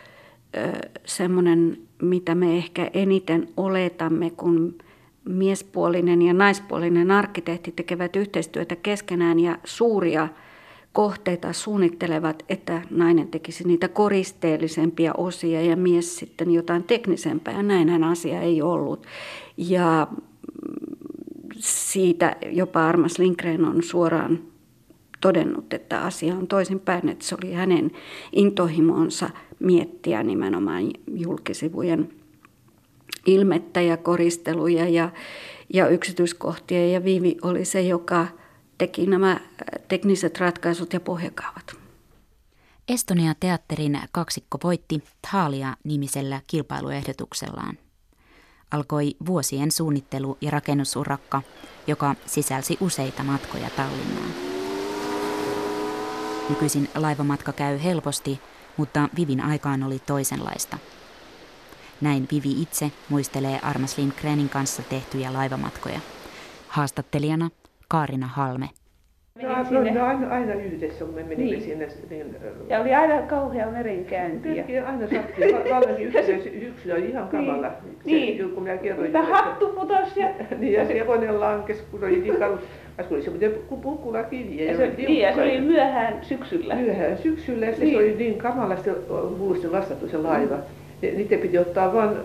[1.05, 4.77] semmoinen, mitä me ehkä eniten oletamme, kun
[5.25, 10.27] miespuolinen ja naispuolinen arkkitehti tekevät yhteistyötä keskenään ja suuria
[10.95, 17.63] kohteita suunnittelevat, että nainen tekisi niitä koristeellisempia osia ja mies sitten jotain teknisempää.
[17.63, 19.05] Näinhän asia ei ollut.
[19.57, 20.07] Ja
[21.57, 24.39] siitä jopa Armas Lindgren on suoraan
[25.21, 27.91] todennut, että asia on toisinpäin, että se oli hänen
[28.31, 29.29] intohimonsa
[29.59, 32.09] miettiä nimenomaan julkisivujen
[33.25, 35.09] ilmettä ja koristeluja ja,
[35.73, 36.87] ja yksityiskohtia.
[36.87, 38.27] Ja Viivi oli se, joka
[38.77, 39.39] teki nämä
[39.87, 41.75] tekniset ratkaisut ja pohjakaavat.
[42.87, 47.77] Estonia-teatterin kaksikko voitti Thalia-nimisellä kilpailuehdotuksellaan.
[48.71, 51.41] Alkoi vuosien suunnittelu- ja rakennusurakka,
[51.87, 54.31] joka sisälsi useita matkoja Tallinnaan.
[56.49, 58.39] Nykyisin laivamatka käy helposti,
[58.77, 60.77] mutta Vivin aikaan oli toisenlaista.
[62.01, 65.99] Näin Vivi itse muistelee Armas Lindgrenin kanssa tehtyjä laivamatkoja.
[66.67, 67.49] Haastattelijana
[67.87, 68.69] Kaarina Halme.
[69.41, 71.61] No, no, no aina, aina yhdessä, kun me menimme niin.
[71.61, 71.87] sinne.
[72.09, 72.35] Niin,
[72.69, 74.49] ja oli aina kauhea merenkäynti.
[74.49, 75.45] Pitkin aina sattuu.
[75.69, 76.13] Vallankin
[76.61, 77.71] yksilö oli ihan kamala.
[78.05, 78.37] Niin.
[78.37, 79.11] Se, kun minä kerroin.
[79.11, 80.19] Tämä hattu putosi.
[80.19, 80.29] Ja...
[80.59, 82.57] niin, ja se hevonen lankesi, kun oli niin kalu.
[83.07, 84.65] Kun oli semmoinen pukkula kivi.
[84.65, 86.75] Ja, se, niin, ja se oli myöhään syksyllä.
[86.75, 87.91] Myöhään syksyllä, ja niin.
[87.91, 88.89] se oli niin kamalasti
[89.37, 90.55] muistin lastattu se laiva.
[90.55, 92.15] Mm niiden piti ottaa vaan,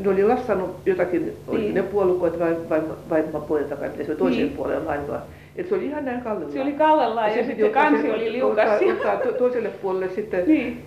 [0.00, 1.74] ne oli lastannut jotakin, niin.
[1.74, 4.56] ne puolukoit vai, vai, vai puolelta vai miten se oli toiseen niin.
[4.56, 5.26] puolelle laivaa.
[5.56, 6.52] Et se oli ihan näin kallella.
[6.52, 8.82] Se oli kallella ja, ja sitten se kansi oli liukas.
[8.92, 10.82] Ottaa, ottaa toiselle puolelle sitten niin.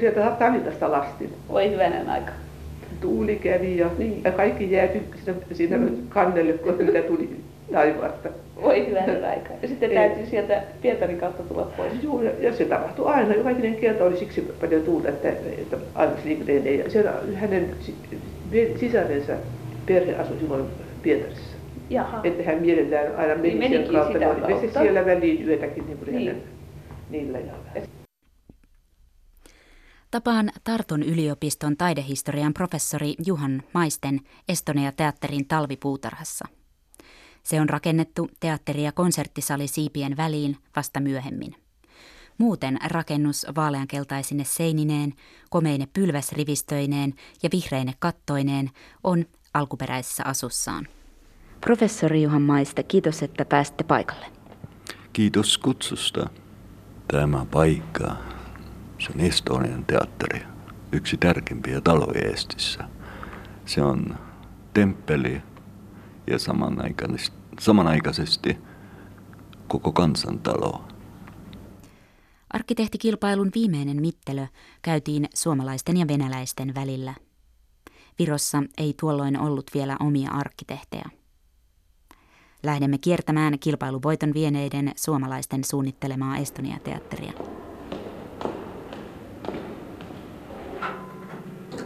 [0.00, 1.32] sieltä Tallinnasta lastin.
[1.48, 2.32] Voi hyvänen aika.
[3.00, 4.20] Tuuli kävi ja, niin.
[4.24, 5.96] ja kaikki jääty siinä, siinä mm.
[6.08, 7.30] kannelle, kun mitä tuli
[7.72, 8.28] taivaasta.
[8.62, 9.50] Voi hyvänen aika.
[9.62, 11.92] Ja sitten täytyy sieltä Pietarin kautta tulla pois.
[12.02, 13.34] Joo, ja, ja se tapahtui aina.
[13.34, 16.90] Jokainen kielto oli siksi paljon tuulta, että, että Anders Lindgren ei.
[16.90, 17.74] Siellä hänen
[18.80, 19.32] sisarensa
[19.86, 20.64] perhe asui silloin
[21.02, 21.58] Pietarissa.
[21.90, 22.20] Jaha.
[22.24, 24.12] Että hän mielellään aina meni niin sen kautta.
[24.12, 24.46] Sitä kautta.
[24.46, 26.28] Oli siellä väliin yötäkin niin kuin niin.
[26.28, 26.42] hänen
[27.10, 27.52] niillä ja
[30.10, 36.57] Tapaan Tarton yliopiston taidehistorian professori Juhan Maisten Estonia-teatterin talvipuutarhassa.
[37.48, 41.54] Se on rakennettu teatteri- ja konserttisali siipien väliin vasta myöhemmin.
[42.38, 45.14] Muuten rakennus vaaleankeltaisine seinineen,
[45.50, 48.70] komeine pylväsrivistöineen ja vihreine kattoineen
[49.04, 50.88] on alkuperäisessä asussaan.
[51.60, 54.26] Professori Juhan Maiste, kiitos, että pääsitte paikalle.
[55.12, 56.30] Kiitos kutsusta.
[57.12, 58.16] Tämä paikka,
[58.98, 60.42] se on Estonian teatteri,
[60.92, 62.84] yksi tärkeimpiä taloja Estissä.
[63.66, 64.18] Se on
[64.74, 65.42] temppeli
[66.26, 68.58] ja samanaikaisesti, samanaikaisesti
[69.68, 70.84] koko kansantalo.
[72.50, 74.46] Arkkitehtikilpailun viimeinen mittelö
[74.82, 77.14] käytiin suomalaisten ja venäläisten välillä.
[78.18, 81.10] Virossa ei tuolloin ollut vielä omia arkkitehtejä.
[82.62, 87.32] Lähdemme kiertämään kilpailuvoiton vieneiden suomalaisten suunnittelemaa Estonia-teatteria.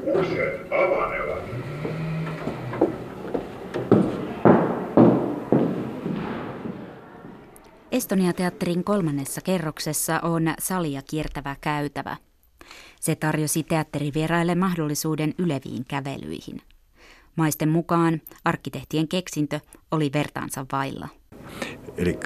[0.03, 1.52] Ukset avanevat.
[7.93, 12.17] Estonia-teatterin kolmannessa kerroksessa on salia kiertävä käytävä.
[13.01, 16.61] Se tarjosi teatterivieraille mahdollisuuden yleviin kävelyihin.
[17.37, 21.09] Maisten mukaan arkkitehtien keksintö oli vertaansa vailla.
[21.97, 22.19] Eli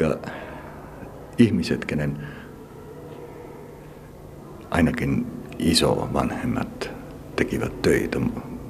[1.38, 2.29] ihmiset, kenen
[4.70, 5.26] ainakin
[5.59, 6.90] iso vanhemmat
[7.37, 8.18] tekivät töitä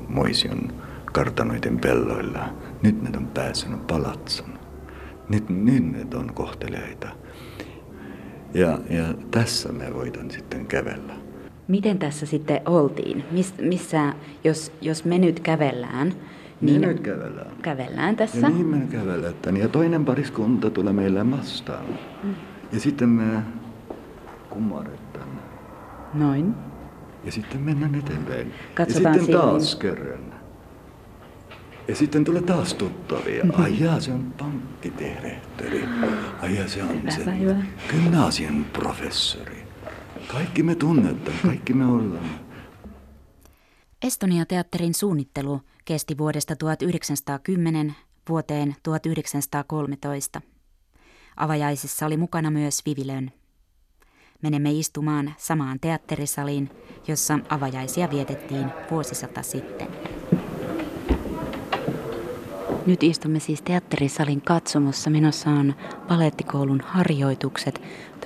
[0.09, 0.83] Moision
[1.13, 2.49] kartanoiden pelloilla,
[2.83, 4.56] nyt ne on päässyt palatson
[5.29, 7.09] nyt, nyt on kohteleita.
[8.55, 11.15] Ja, ja tässä me voitan sitten kävellä.
[11.69, 13.25] Miten tässä sitten oltiin?
[13.31, 16.13] Mis, missä, jos, jos me nyt kävellään,
[16.61, 17.51] niin me nyt kävellään.
[17.63, 18.39] Kävellään tässä.
[18.39, 19.57] Ja niin me kävellään.
[19.59, 21.85] Ja toinen pariskunta tulee meille vastaan.
[22.25, 22.35] Mm.
[22.73, 23.43] Ja sitten me
[24.51, 25.29] kummaretaan.
[26.15, 26.55] Noin.
[27.25, 28.53] Ja sitten mennään eteenpäin.
[28.75, 30.36] Katsotaan ja sitten taas kerran.
[31.89, 33.45] Ja sitten tulee taas tuttavia.
[33.45, 33.65] Mm-hmm.
[33.65, 35.85] Ai jaa, se on pankkiterehtori.
[36.43, 37.25] Ai jaa, se on se
[37.89, 39.67] gymnasian professori.
[40.29, 42.31] Kaikki me tunnetaan, kaikki me ollaan.
[44.03, 47.95] Estonia-teatterin suunnittelu kesti vuodesta 1910
[48.29, 50.41] vuoteen 1913.
[51.37, 53.33] Avajaisissa oli mukana myös Vivilön.
[54.43, 56.71] Menemme istumaan samaan teatterisaliin,
[57.09, 59.89] jossa avajaisia vietettiin vuosisata sitten.
[62.87, 65.11] Nyt istumme siis teatterisalin katsomossa.
[65.11, 65.75] Menossa on
[66.09, 67.83] palettikoulun harjoitukset.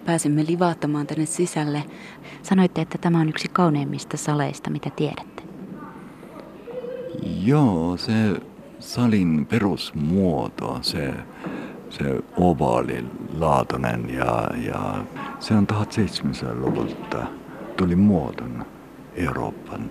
[0.07, 1.85] Pääsimme livahtamaan tänne sisälle.
[2.43, 5.43] Sanoitte, että tämä on yksi kauneimmista saleista, mitä tiedätte.
[7.45, 8.13] Joo, se
[8.79, 11.15] salin perusmuoto, se,
[11.91, 12.05] se
[12.37, 15.05] ovaalilaatuinen ja, ja
[15.41, 17.27] se on 1700-luvulta
[17.77, 18.65] tuli muoton
[19.15, 19.91] Euroopan.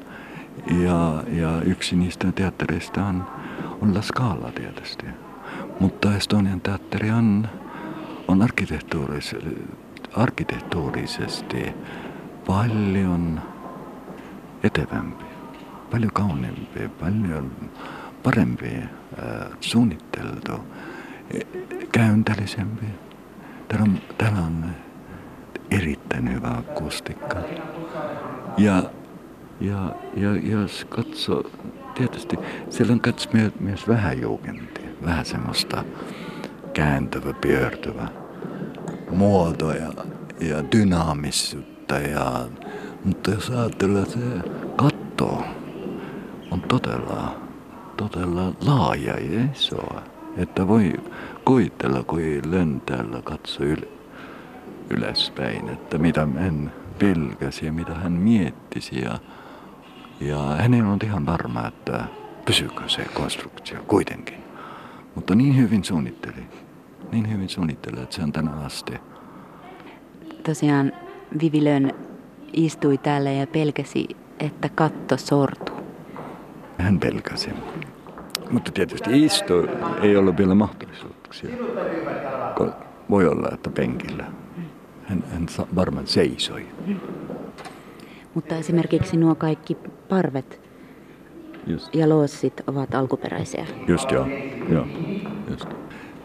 [0.83, 3.23] Ja, ja yksi niistä teattereista on,
[3.81, 5.05] on La Scala tietysti.
[5.79, 7.47] Mutta Estonian teatteri on,
[8.27, 9.35] on arkkitehtuuris,
[10.15, 11.73] arkkitehtuurisesti
[12.47, 13.41] paljon
[14.63, 15.25] etevämpi,
[15.91, 17.51] paljon kauniimpi, paljon
[18.23, 20.51] parempi äh, suunniteltu,
[21.91, 22.85] käyntälisempi.
[23.67, 24.65] Täällä on, täällä on
[25.71, 27.37] erittäin hyvä akustikka.
[28.57, 28.83] Ja,
[29.61, 31.43] ja, ja jos katsoo,
[31.99, 32.37] tietysti
[32.69, 35.83] siellä on katso myös vähän juukentia, vähän semmoista
[36.73, 38.07] kääntyvä, pyörtyvä
[39.11, 39.93] muoto ja,
[40.41, 41.95] ja dynaamisuutta.
[41.95, 42.45] Ja,
[43.05, 45.43] mutta jos ajattelee, että se katto
[46.51, 47.35] on todella,
[47.97, 50.01] todella laaja ja iso.
[50.37, 50.93] Että voi
[51.45, 53.81] kuvitella, kun lentäällä katso yl,
[54.89, 59.01] ylöspäin, että mitä hän pelkäsi ja mitä hän miettisi.
[59.01, 59.19] Ja,
[60.21, 62.03] ja hän ei ollut ihan varma, että
[62.45, 64.43] pysyykö se konstruktio kuitenkin.
[65.15, 66.43] Mutta niin hyvin suunnitteli.
[67.11, 68.93] Niin hyvin suunnitteli, että se on tänä asti.
[70.43, 70.91] Tosiaan
[71.41, 71.91] Vivilön
[72.53, 74.07] istui täällä ja pelkäsi,
[74.39, 75.75] että katto sortuu.
[76.77, 77.49] Hän pelkäsi.
[78.51, 79.53] Mutta tietysti istu
[80.01, 81.49] ei ollut vielä mahdollisuuksia.
[83.09, 84.25] Voi olla, että penkillä.
[85.05, 86.67] Hän, hän varmaan seisoi.
[88.33, 89.77] Mutta esimerkiksi nuo kaikki
[90.09, 90.61] parvet
[91.67, 91.95] just.
[91.95, 93.65] ja loossit ovat alkuperäisiä.
[93.87, 94.27] Just joo.
[94.69, 94.87] joo.
[95.49, 95.69] Just.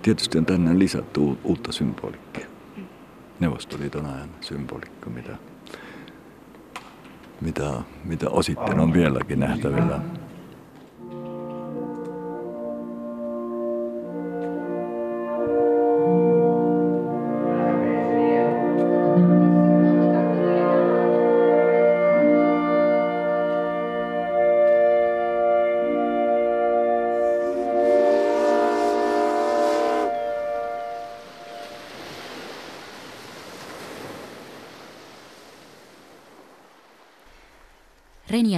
[0.03, 2.47] Tietysti on tänne lisätty uutta symbolikkia.
[3.41, 5.37] Neuvostoliiton ajan symbolikka, mitä,
[7.41, 7.73] mitä,
[8.05, 10.01] mitä osittain on vieläkin nähtävillä.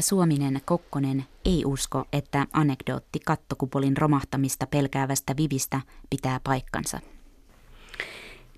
[0.07, 7.01] Suominen Kokkonen ei usko, että anekdootti kattokupolin romahtamista pelkäävästä Vivistä pitää paikkansa.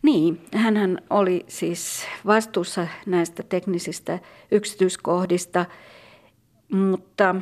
[0.02, 4.18] Niin, hän oli siis vastuussa näistä teknisistä
[4.50, 5.66] yksityiskohdista,
[6.72, 7.36] mutta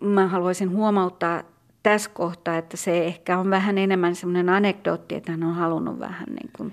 [0.00, 1.42] mä haluaisin huomauttaa
[1.82, 6.28] tässä kohtaa, että se ehkä on vähän enemmän semmoinen anekdootti, että hän on halunnut vähän
[6.28, 6.72] niin kuin,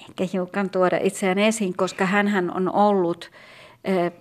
[0.00, 3.30] ehkä hiukan tuoda itseään esiin, koska hän on ollut
[3.84, 4.12] eh,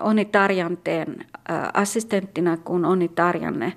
[0.00, 1.26] Onni Tarjanteen
[1.74, 3.72] assistenttina, kun Onni Tarjanne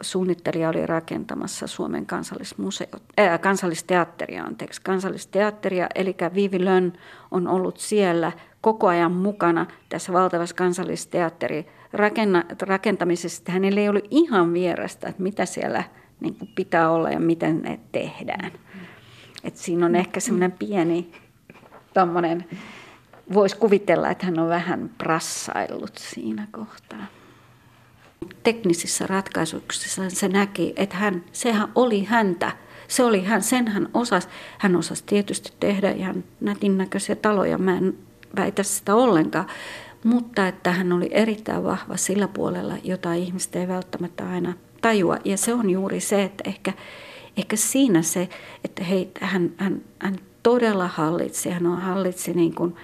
[0.00, 2.86] suunnittelija oli rakentamassa Suomen kansallismuseo,
[3.20, 6.92] äh, kansallisteatteria, anteeksi, kansallisteatteria, eli Viivi Lönn
[7.30, 11.66] on ollut siellä koko ajan mukana tässä valtavassa kansallisteatteri
[12.62, 13.52] rakentamisessa.
[13.52, 15.84] Hänellä ei ollut ihan vierasta, että mitä siellä
[16.20, 18.52] niin kuin pitää olla ja miten ne tehdään.
[19.44, 21.12] Et siinä on ehkä semmoinen pieni
[21.94, 22.44] tommonen,
[23.32, 27.06] voisi kuvitella, että hän on vähän prassaillut siinä kohtaa.
[28.42, 32.52] Teknisissä ratkaisuissa se näki, että hän, sehän oli häntä.
[32.88, 34.28] Se oli hän, sen hän osasi.
[34.58, 37.98] Hän osasi tietysti tehdä ihan nätin näköisiä taloja, mä en
[38.36, 39.46] väitä sitä ollenkaan.
[40.04, 45.16] Mutta että hän oli erittäin vahva sillä puolella, jota ihmiset ei välttämättä aina tajua.
[45.24, 46.72] Ja se on juuri se, että ehkä,
[47.36, 48.28] ehkä siinä se,
[48.64, 51.50] että hei, hän, hän, hän todella hallitsi.
[51.50, 52.76] Hän on hallitsi niin kuin,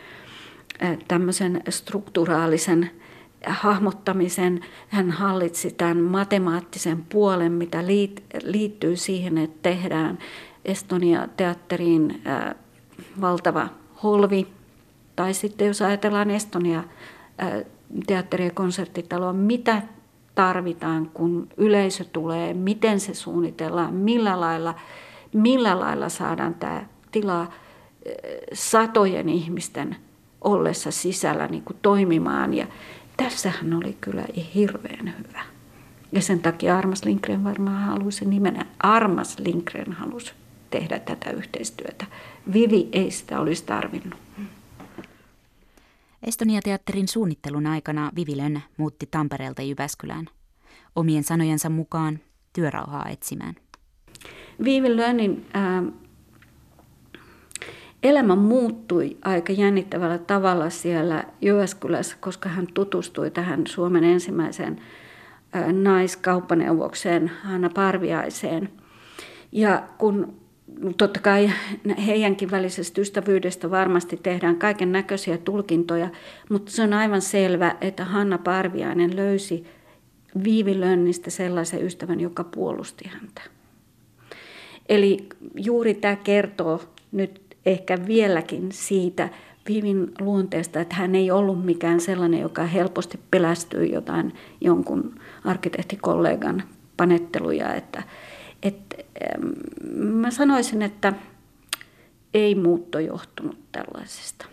[1.09, 2.91] tämmöisen strukturaalisen
[3.47, 4.61] hahmottamisen.
[4.89, 7.85] Hän hallitsi tämän matemaattisen puolen, mitä
[8.43, 10.19] liittyy siihen, että tehdään
[10.65, 12.23] Estonia-teatteriin
[13.21, 13.69] valtava
[14.03, 14.47] holvi.
[15.17, 16.85] Tai sitten jos ajatellaan Estonia
[18.07, 19.83] teatteri- ja konserttitaloa, mitä
[20.35, 24.75] tarvitaan, kun yleisö tulee, miten se suunnitellaan, millä lailla,
[25.33, 27.53] millä lailla saadaan tämä tila
[28.53, 29.97] satojen ihmisten
[30.41, 32.55] ollessa sisällä niin kuin toimimaan.
[32.55, 32.67] Ja
[33.17, 34.25] tässähän oli kyllä
[34.55, 35.43] hirveän hyvä.
[36.13, 38.67] Ja sen takia Armas Lindgren varmaan halusi nimenä.
[38.79, 40.33] Armas Lindgren halusi
[40.71, 42.07] tehdä tätä yhteistyötä.
[42.53, 44.21] Vivi ei sitä olisi tarvinnut.
[46.23, 50.27] Estonia-teatterin suunnittelun aikana Vivilön muutti Tampereelta Jyväskylään.
[50.97, 52.19] Omien sanojensa mukaan
[52.53, 53.55] työrauhaa etsimään.
[54.65, 55.83] Viivi Lönnin ää,
[58.03, 64.81] elämä muuttui aika jännittävällä tavalla siellä Jyväskylässä, koska hän tutustui tähän Suomen ensimmäiseen
[65.73, 68.69] naiskauppaneuvokseen Hanna Parviaiseen.
[69.53, 70.35] Ja kun
[70.97, 71.51] totta kai
[72.07, 76.09] heidänkin välisestä ystävyydestä varmasti tehdään kaiken näköisiä tulkintoja,
[76.51, 79.67] mutta se on aivan selvä, että Hanna Parviainen löysi
[80.45, 83.43] Viivi Lönnistä sellaisen ystävän, joka puolusti häntä.
[84.89, 86.81] Eli juuri tämä kertoo
[87.13, 89.29] nyt ehkä vieläkin siitä
[89.69, 96.63] Viivin luonteesta, että hän ei ollut mikään sellainen, joka helposti pelästyy jotain jonkun arkkitehtikollegan
[96.97, 97.75] panetteluja.
[97.75, 98.03] Että,
[98.63, 98.97] että,
[99.95, 101.13] mä sanoisin, että
[102.35, 104.47] ei muutto johtunut tällaisesta.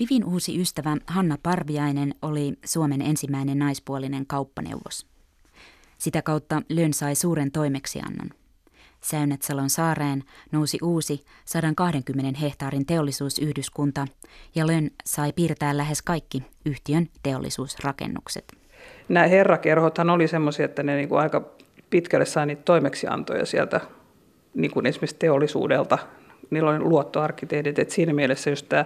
[0.00, 5.06] Vivin uusi ystävä Hanna Parviainen oli Suomen ensimmäinen naispuolinen kauppaneuvos.
[5.98, 8.30] Sitä kautta Lön sai suuren toimeksiannon–
[9.04, 14.06] Säynetsalon saareen nousi uusi 120 hehtaarin teollisuusyhdyskunta
[14.54, 18.44] ja Lön sai piirtää lähes kaikki yhtiön teollisuusrakennukset.
[19.08, 21.50] Nämä herrakerhothan oli semmoisia, että ne niinku aika
[21.90, 23.80] pitkälle sai niitä toimeksiantoja sieltä
[24.54, 25.98] niin kuin esimerkiksi teollisuudelta.
[26.50, 28.84] Niillä oli luottoarkkitehdit, että siinä mielessä just tämä,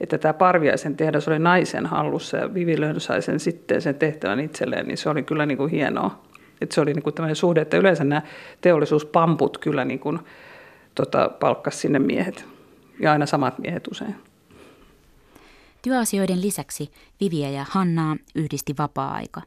[0.00, 4.40] että tämä Parviaisen tehdas oli naisen hallussa ja Vivi Lön sai sen sitten sen tehtävän
[4.40, 6.25] itselleen, niin se oli kyllä niin kuin hienoa.
[6.60, 8.22] Et se oli niin kuin tämmöinen suhde, että yleensä nämä
[8.60, 10.18] teollisuuspamput kyllä niin kuin,
[10.94, 12.44] tota, palkkasi sinne miehet.
[13.00, 14.14] Ja aina samat miehet usein.
[15.82, 16.90] Työasioiden lisäksi
[17.20, 19.42] Viviä ja Hannaa yhdisti vapaa-aika.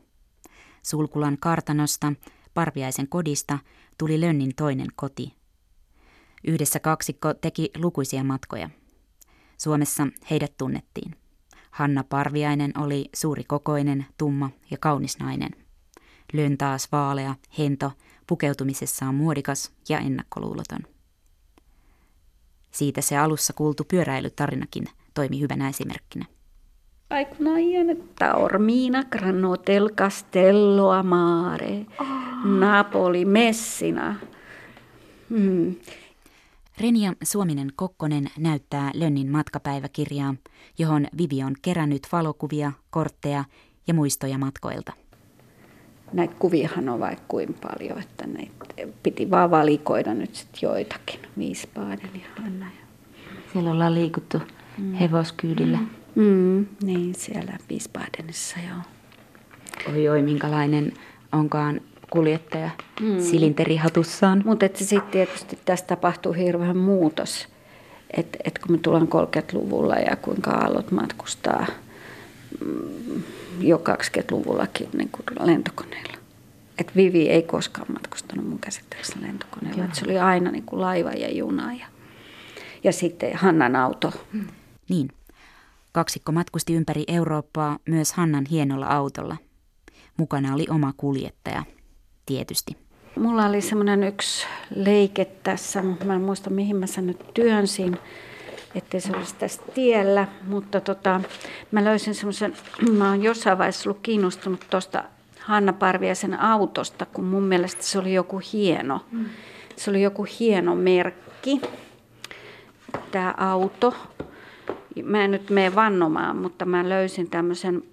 [0.84, 2.14] Sulkulan kartanosta,
[2.54, 3.60] Parviaisen kodista,
[3.98, 5.34] tuli Lönnin toinen koti.
[6.48, 8.70] Yhdessä kaksikko teki lukuisia matkoja.
[9.58, 11.16] Suomessa heidät tunnettiin.
[11.72, 15.50] Hanna Parviainen oli suuri kokoinen, tumma ja kaunis nainen–
[16.34, 17.92] Lön taas vaalea, hento,
[18.28, 20.80] pukeutumisessaan muodikas ja ennakkoluuloton.
[22.72, 26.26] Siitä se alussa kuultu pyöräilytarinakin toimi hyvänä esimerkkinä.
[27.10, 32.08] Aikunajan Taormina, Granotel, Castello, Amare, oh.
[32.60, 34.16] Napoli, Messina.
[35.30, 35.76] Hmm.
[36.78, 40.36] Renia Suominen-Kokkonen näyttää Lönnin matkapäiväkirjaa,
[40.78, 43.44] johon Vivi on kerännyt valokuvia, kortteja
[43.88, 44.99] ja muistoja matkoilta
[46.14, 48.52] näitä kuviahan on vaikka kuin paljon, että näitä
[49.04, 51.20] piti vaan valikoida nyt sitten joitakin.
[51.38, 52.66] Viispaiden ja Hanna.
[53.54, 54.42] Siellä ollaan liikuttu
[54.78, 54.94] mm.
[54.94, 55.78] hevoskyydillä.
[55.78, 56.00] Mm.
[56.16, 56.66] Mm.
[56.84, 58.82] Niin, siellä Viispaidenissa joo.
[59.94, 60.94] Oi oi, minkälainen
[61.32, 62.70] onkaan kuljettaja
[63.02, 63.20] mm.
[63.20, 64.42] silinterihatussaan.
[64.46, 67.48] Mutta sitten tietysti tässä tapahtuu hirveän muutos.
[68.18, 71.66] Että et kun me tullaan 30-luvulla ja kuinka aallot matkustaa
[72.66, 73.24] mm,
[73.60, 76.18] jo 20-luvullakin niin kuin lentokoneilla.
[76.78, 79.84] Et Vivi ei koskaan matkustanut mun käsittääkseni lentokoneella.
[79.94, 81.86] se oli aina niin kuin laiva ja juna ja,
[82.84, 84.14] ja sitten Hannan auto.
[84.34, 84.48] Hmm.
[84.90, 85.10] Niin.
[85.92, 89.38] Kaksikko matkusti ympäri Eurooppaa myös Hannan hienolla autolla.
[90.18, 91.64] Mukana oli oma kuljettaja,
[92.26, 92.78] tietysti.
[93.16, 97.98] Mulla oli semmoinen yksi leike tässä, mutta mä en muista mihin mä sen nyt työnsin
[98.76, 100.28] ettei se olisi tässä tiellä.
[100.48, 101.22] Mutta tota,
[101.72, 102.54] mä löysin semmoisen,
[102.98, 105.04] mä oon jossain vaiheessa ollut kiinnostunut tuosta
[105.40, 109.06] Hanna Parviaisen autosta, kun mun mielestä se oli joku hieno.
[109.12, 109.26] Mm.
[109.76, 111.62] Se oli joku hieno merkki,
[113.12, 113.96] tämä auto.
[115.04, 117.84] Mä en nyt mene vannomaan, mutta mä löysin tämmöisen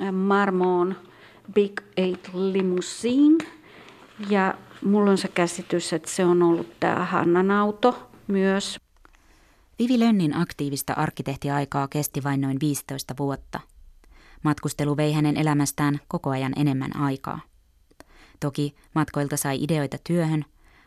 [0.00, 0.96] äh, Marmoon
[1.54, 3.44] Big Eight Limousine.
[4.28, 4.54] Ja
[4.84, 8.78] mulla on se käsitys, että se on ollut tämä Hannan auto myös.
[9.82, 13.60] Vivi Lönnin aktiivista arkkitehtiaikaa kesti vain noin 15 vuotta.
[14.42, 17.40] Matkustelu vei hänen elämästään koko ajan enemmän aikaa.
[18.40, 20.44] Toki matkoilta sai ideoita työhön,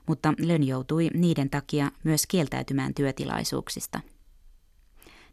[0.08, 4.00] mutta Lön joutui niiden takia myös kieltäytymään työtilaisuuksista.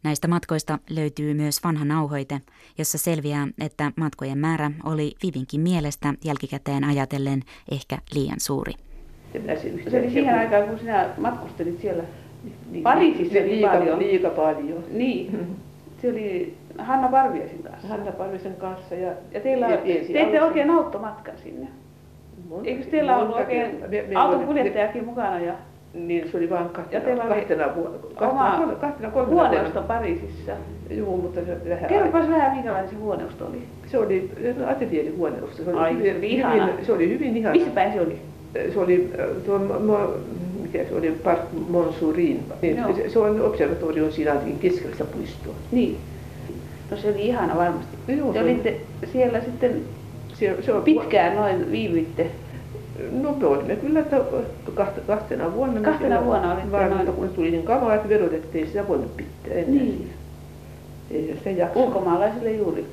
[0.03, 2.41] Näistä matkoista löytyy myös vanha nauhoite,
[2.79, 8.73] jossa selviää, että matkojen määrä oli Vivinkin mielestä jälkikäteen ajatellen ehkä liian suuri.
[9.91, 12.05] Se oli siihen aikaan, kun sinä matkustelit siellä
[12.70, 13.99] niin, Pariisissa niin, liika, paljon.
[13.99, 14.84] Liika paljon.
[14.93, 15.47] Niin.
[16.03, 17.88] Se oli Hanna Parviaisen kanssa.
[17.88, 18.95] Hanna Parviaisen kanssa.
[18.95, 19.78] Ja, ja teillä, ja
[20.12, 21.66] teitte oikein automatkan sinne.
[22.49, 23.70] Monta, Eikö teillä ollut oikein
[24.16, 25.38] autonkuljettajakin mukana?
[25.38, 25.55] Ja...
[25.95, 29.74] Niin se oli vain kahtena, Ja teillä oli kahtena, vuonna, oma kahtena, kahtena kolmena huoneusto
[29.74, 29.95] vuonna.
[29.95, 30.53] Pariisissa.
[30.90, 33.62] Joo, mutta se vähän Kerropas vähän, minkälainen se huoneusto oli.
[33.86, 34.30] Se oli
[34.66, 35.62] ateljeerihuoneusto.
[35.62, 36.66] Se oli Ai, hyvin, oli ihana.
[36.66, 37.53] hyvin, se oli hyvin ihana.
[37.53, 38.18] Missä päin se oli?
[38.72, 39.59] Se oli äh, tuo,
[40.73, 42.41] se oli, Park Monsurin.
[42.62, 42.97] Niin, Joo.
[42.97, 45.55] se, se, on observatorion siinä keskellä puistoa.
[45.73, 45.97] Niin.
[46.91, 47.97] No se oli ihana varmasti.
[48.09, 48.77] Joo, Te se oli- olitte
[49.12, 49.83] siellä sitten
[50.35, 52.27] Se, se on pitkään noin viivitte.
[53.23, 54.16] No me olimme kyllä, että
[54.75, 55.81] kahta, kahtena vuonna.
[55.81, 59.70] Kahtena vuonna olitte Vaan, noin- kun tuli niin kamaa, että verotettiin sitä voinut pitää enää.
[59.70, 60.11] Niin.
[61.11, 61.87] Ei se sitä jaksanut.
[61.89, 62.85] Ulkomaalaisille juuri.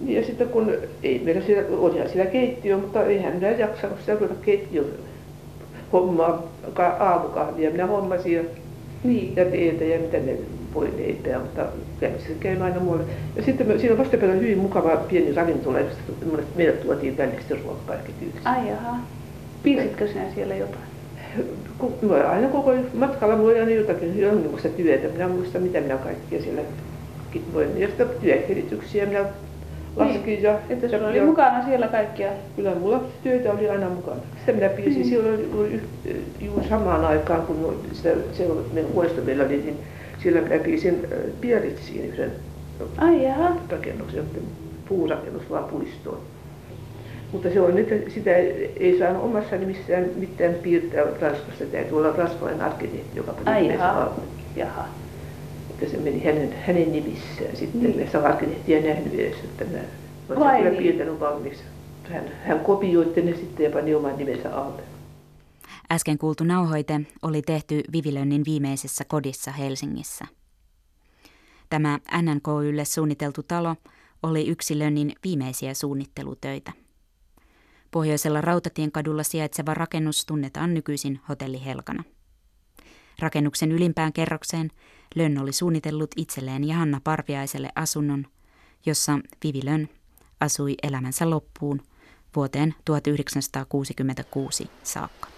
[0.00, 4.14] Niin, ja sitten kun ei meillä siellä, olihan siellä keittiö, mutta eihän minä jaksanut sitä
[4.14, 4.86] ruveta keittiön
[5.92, 6.42] hommaa
[6.74, 7.70] ka- aamukahvia.
[7.70, 8.42] Minä hommasin ja,
[9.04, 9.32] Niin.
[9.36, 10.36] ja teetä ja mitä ne
[10.74, 11.62] voi leipää, mutta
[12.40, 13.04] käymään aina muualle.
[13.36, 15.98] Ja sitten me, siinä vastapäällä oli hyvin mukava pieni ravintola, josta
[16.56, 18.50] meille tuotiin sitten ruokaa kaikki tyylistä.
[18.50, 18.96] Ai jaha.
[19.62, 20.84] Piirsitkö sinä siellä jotain?
[22.02, 25.08] Mä aina koko matkalla mulla aina jotakin jonkinlaista työtä.
[25.08, 26.62] Minä en muista, mitä minä kaikkia siellä
[27.54, 27.78] voin.
[27.80, 29.24] Ja sitten työkirityksiä minä
[29.96, 30.42] laskin.
[30.42, 32.28] Ja, Että sulla oli ja mukana siellä kaikkia.
[32.56, 34.20] Kyllä mulla työtä oli aina mukana.
[34.36, 35.08] Sitten minä piirsin Mm.
[35.08, 35.72] silloin juuri,
[36.04, 39.78] yh- juuri samaan aikaan, kun sitä, se on- meidän huoneisto meillä oli, niin
[40.18, 42.32] siellä minä piirsin äh, Biaritsiin yhden
[42.96, 43.56] Ai jaha.
[43.70, 44.24] rakennuksen,
[44.88, 46.18] puurakennus vaan puistoon.
[47.32, 51.64] Mutta se on nyt, sitä ei saanut omassa nimissään mitään piirtää Ranskasta.
[51.72, 54.12] Täytyy olla ranskalainen arkkitehti, joka pani Ai jaha.
[54.56, 54.84] Jaha.
[55.78, 57.56] Että se meni hänen, hänen nimissään.
[57.56, 58.16] Sitten Niin.
[58.24, 59.78] arkkitehtiä nähnyt edes, että mä
[60.28, 60.82] olen Vai kyllä niin?
[60.82, 61.62] piirtänyt valmiiksi.
[62.10, 64.82] Hän, hän kopioitti ne sitten ja pani oman nimensä alle.
[65.92, 70.24] Äsken kuultu nauhoite oli tehty Vivilönnin viimeisessä kodissa Helsingissä.
[71.70, 73.76] Tämä NNKYlle suunniteltu talo
[74.22, 76.72] oli yksi Lönnin viimeisiä suunnittelutöitä.
[77.90, 82.04] Pohjoisella Rautatien kadulla sijaitseva rakennus tunnetaan nykyisin hotelli Helkana.
[83.18, 84.70] Rakennuksen ylimpään kerrokseen
[85.14, 88.26] Lönn oli suunnitellut itselleen ja Hanna Parviaiselle asunnon,
[88.86, 89.88] jossa Vivi Lönn
[90.40, 91.82] asui elämänsä loppuun
[92.36, 95.28] vuoteen 1966 saakka.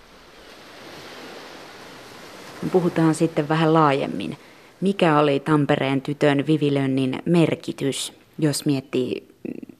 [2.72, 4.36] Puhutaan sitten vähän laajemmin.
[4.80, 9.76] Mikä oli Tampereen tytön Vivilönnin merkitys, jos miettii mm,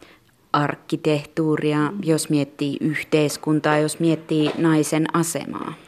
[0.52, 5.87] arkkitehtuuria, jos miettii yhteiskuntaa, jos miettii naisen asemaa?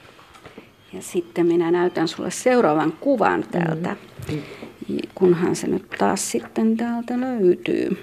[0.93, 3.97] Ja sitten minä näytän sulle seuraavan kuvan täältä,
[5.15, 7.99] kunhan se nyt taas sitten täältä löytyy.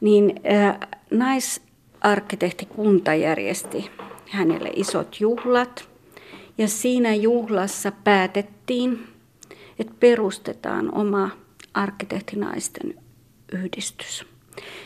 [0.00, 0.78] niin äh,
[1.10, 3.90] naisarkkitehtikunta järjesti
[4.28, 5.90] hänelle isot juhlat.
[6.58, 8.59] Ja siinä juhlassa päätettiin,
[9.78, 11.30] että perustetaan oma
[11.74, 12.94] arkkitehtinaisten
[13.52, 14.24] yhdistys.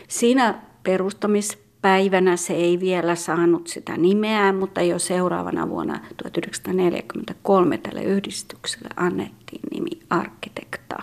[0.07, 8.89] Siinä perustamispäivänä se ei vielä saanut sitä nimeä, mutta jo seuraavana vuonna 1943 tälle yhdistykselle
[8.95, 10.95] annettiin nimi Arkitekta.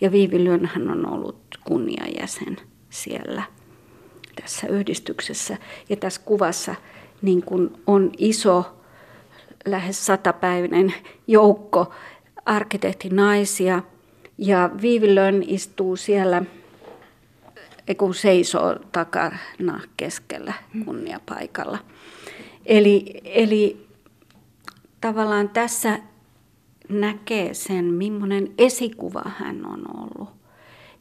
[0.00, 2.56] Ja Viivi Lyönhän on ollut kunniajäsen
[2.90, 3.42] siellä
[4.42, 5.56] tässä yhdistyksessä.
[5.88, 6.74] Ja tässä kuvassa
[7.22, 8.81] niin kun on iso,
[9.66, 10.94] lähes satapäiväinen
[11.26, 11.92] joukko
[12.46, 13.82] arkkitehtinaisia.
[14.38, 16.42] Ja Viivi Lönn istuu siellä,
[17.98, 20.52] kun seisoo takana keskellä
[20.84, 21.78] kunniapaikalla.
[22.66, 23.86] Eli, eli
[25.00, 25.98] tavallaan tässä
[26.88, 30.28] näkee sen, millainen esikuva hän on ollut.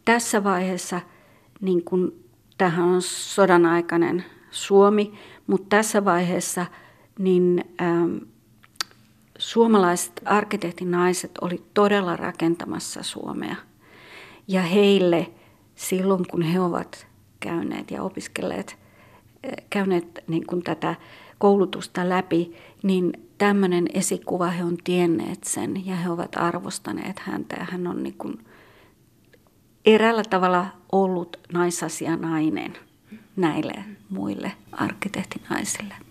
[0.05, 1.01] Tässä vaiheessa,
[1.61, 2.13] niin kun,
[2.57, 5.13] tämähän on sodan aikainen Suomi,
[5.47, 6.65] mutta tässä vaiheessa
[7.19, 8.17] niin ähm,
[9.41, 13.55] suomalaiset arkkitehtinaiset oli todella rakentamassa Suomea.
[14.47, 15.31] Ja heille
[15.75, 17.07] silloin, kun he ovat
[17.39, 18.77] käyneet ja opiskelleet,
[19.45, 20.95] äh, käyneet niin kuin tätä
[21.37, 27.67] koulutusta läpi, niin tämmöinen esikuva he on tienneet sen ja he ovat arvostaneet häntä ja
[27.71, 28.45] hän on niin kuin
[29.85, 32.73] eräällä tavalla ollut naisasianainen
[33.35, 36.10] näille muille arkkitehtinaisille.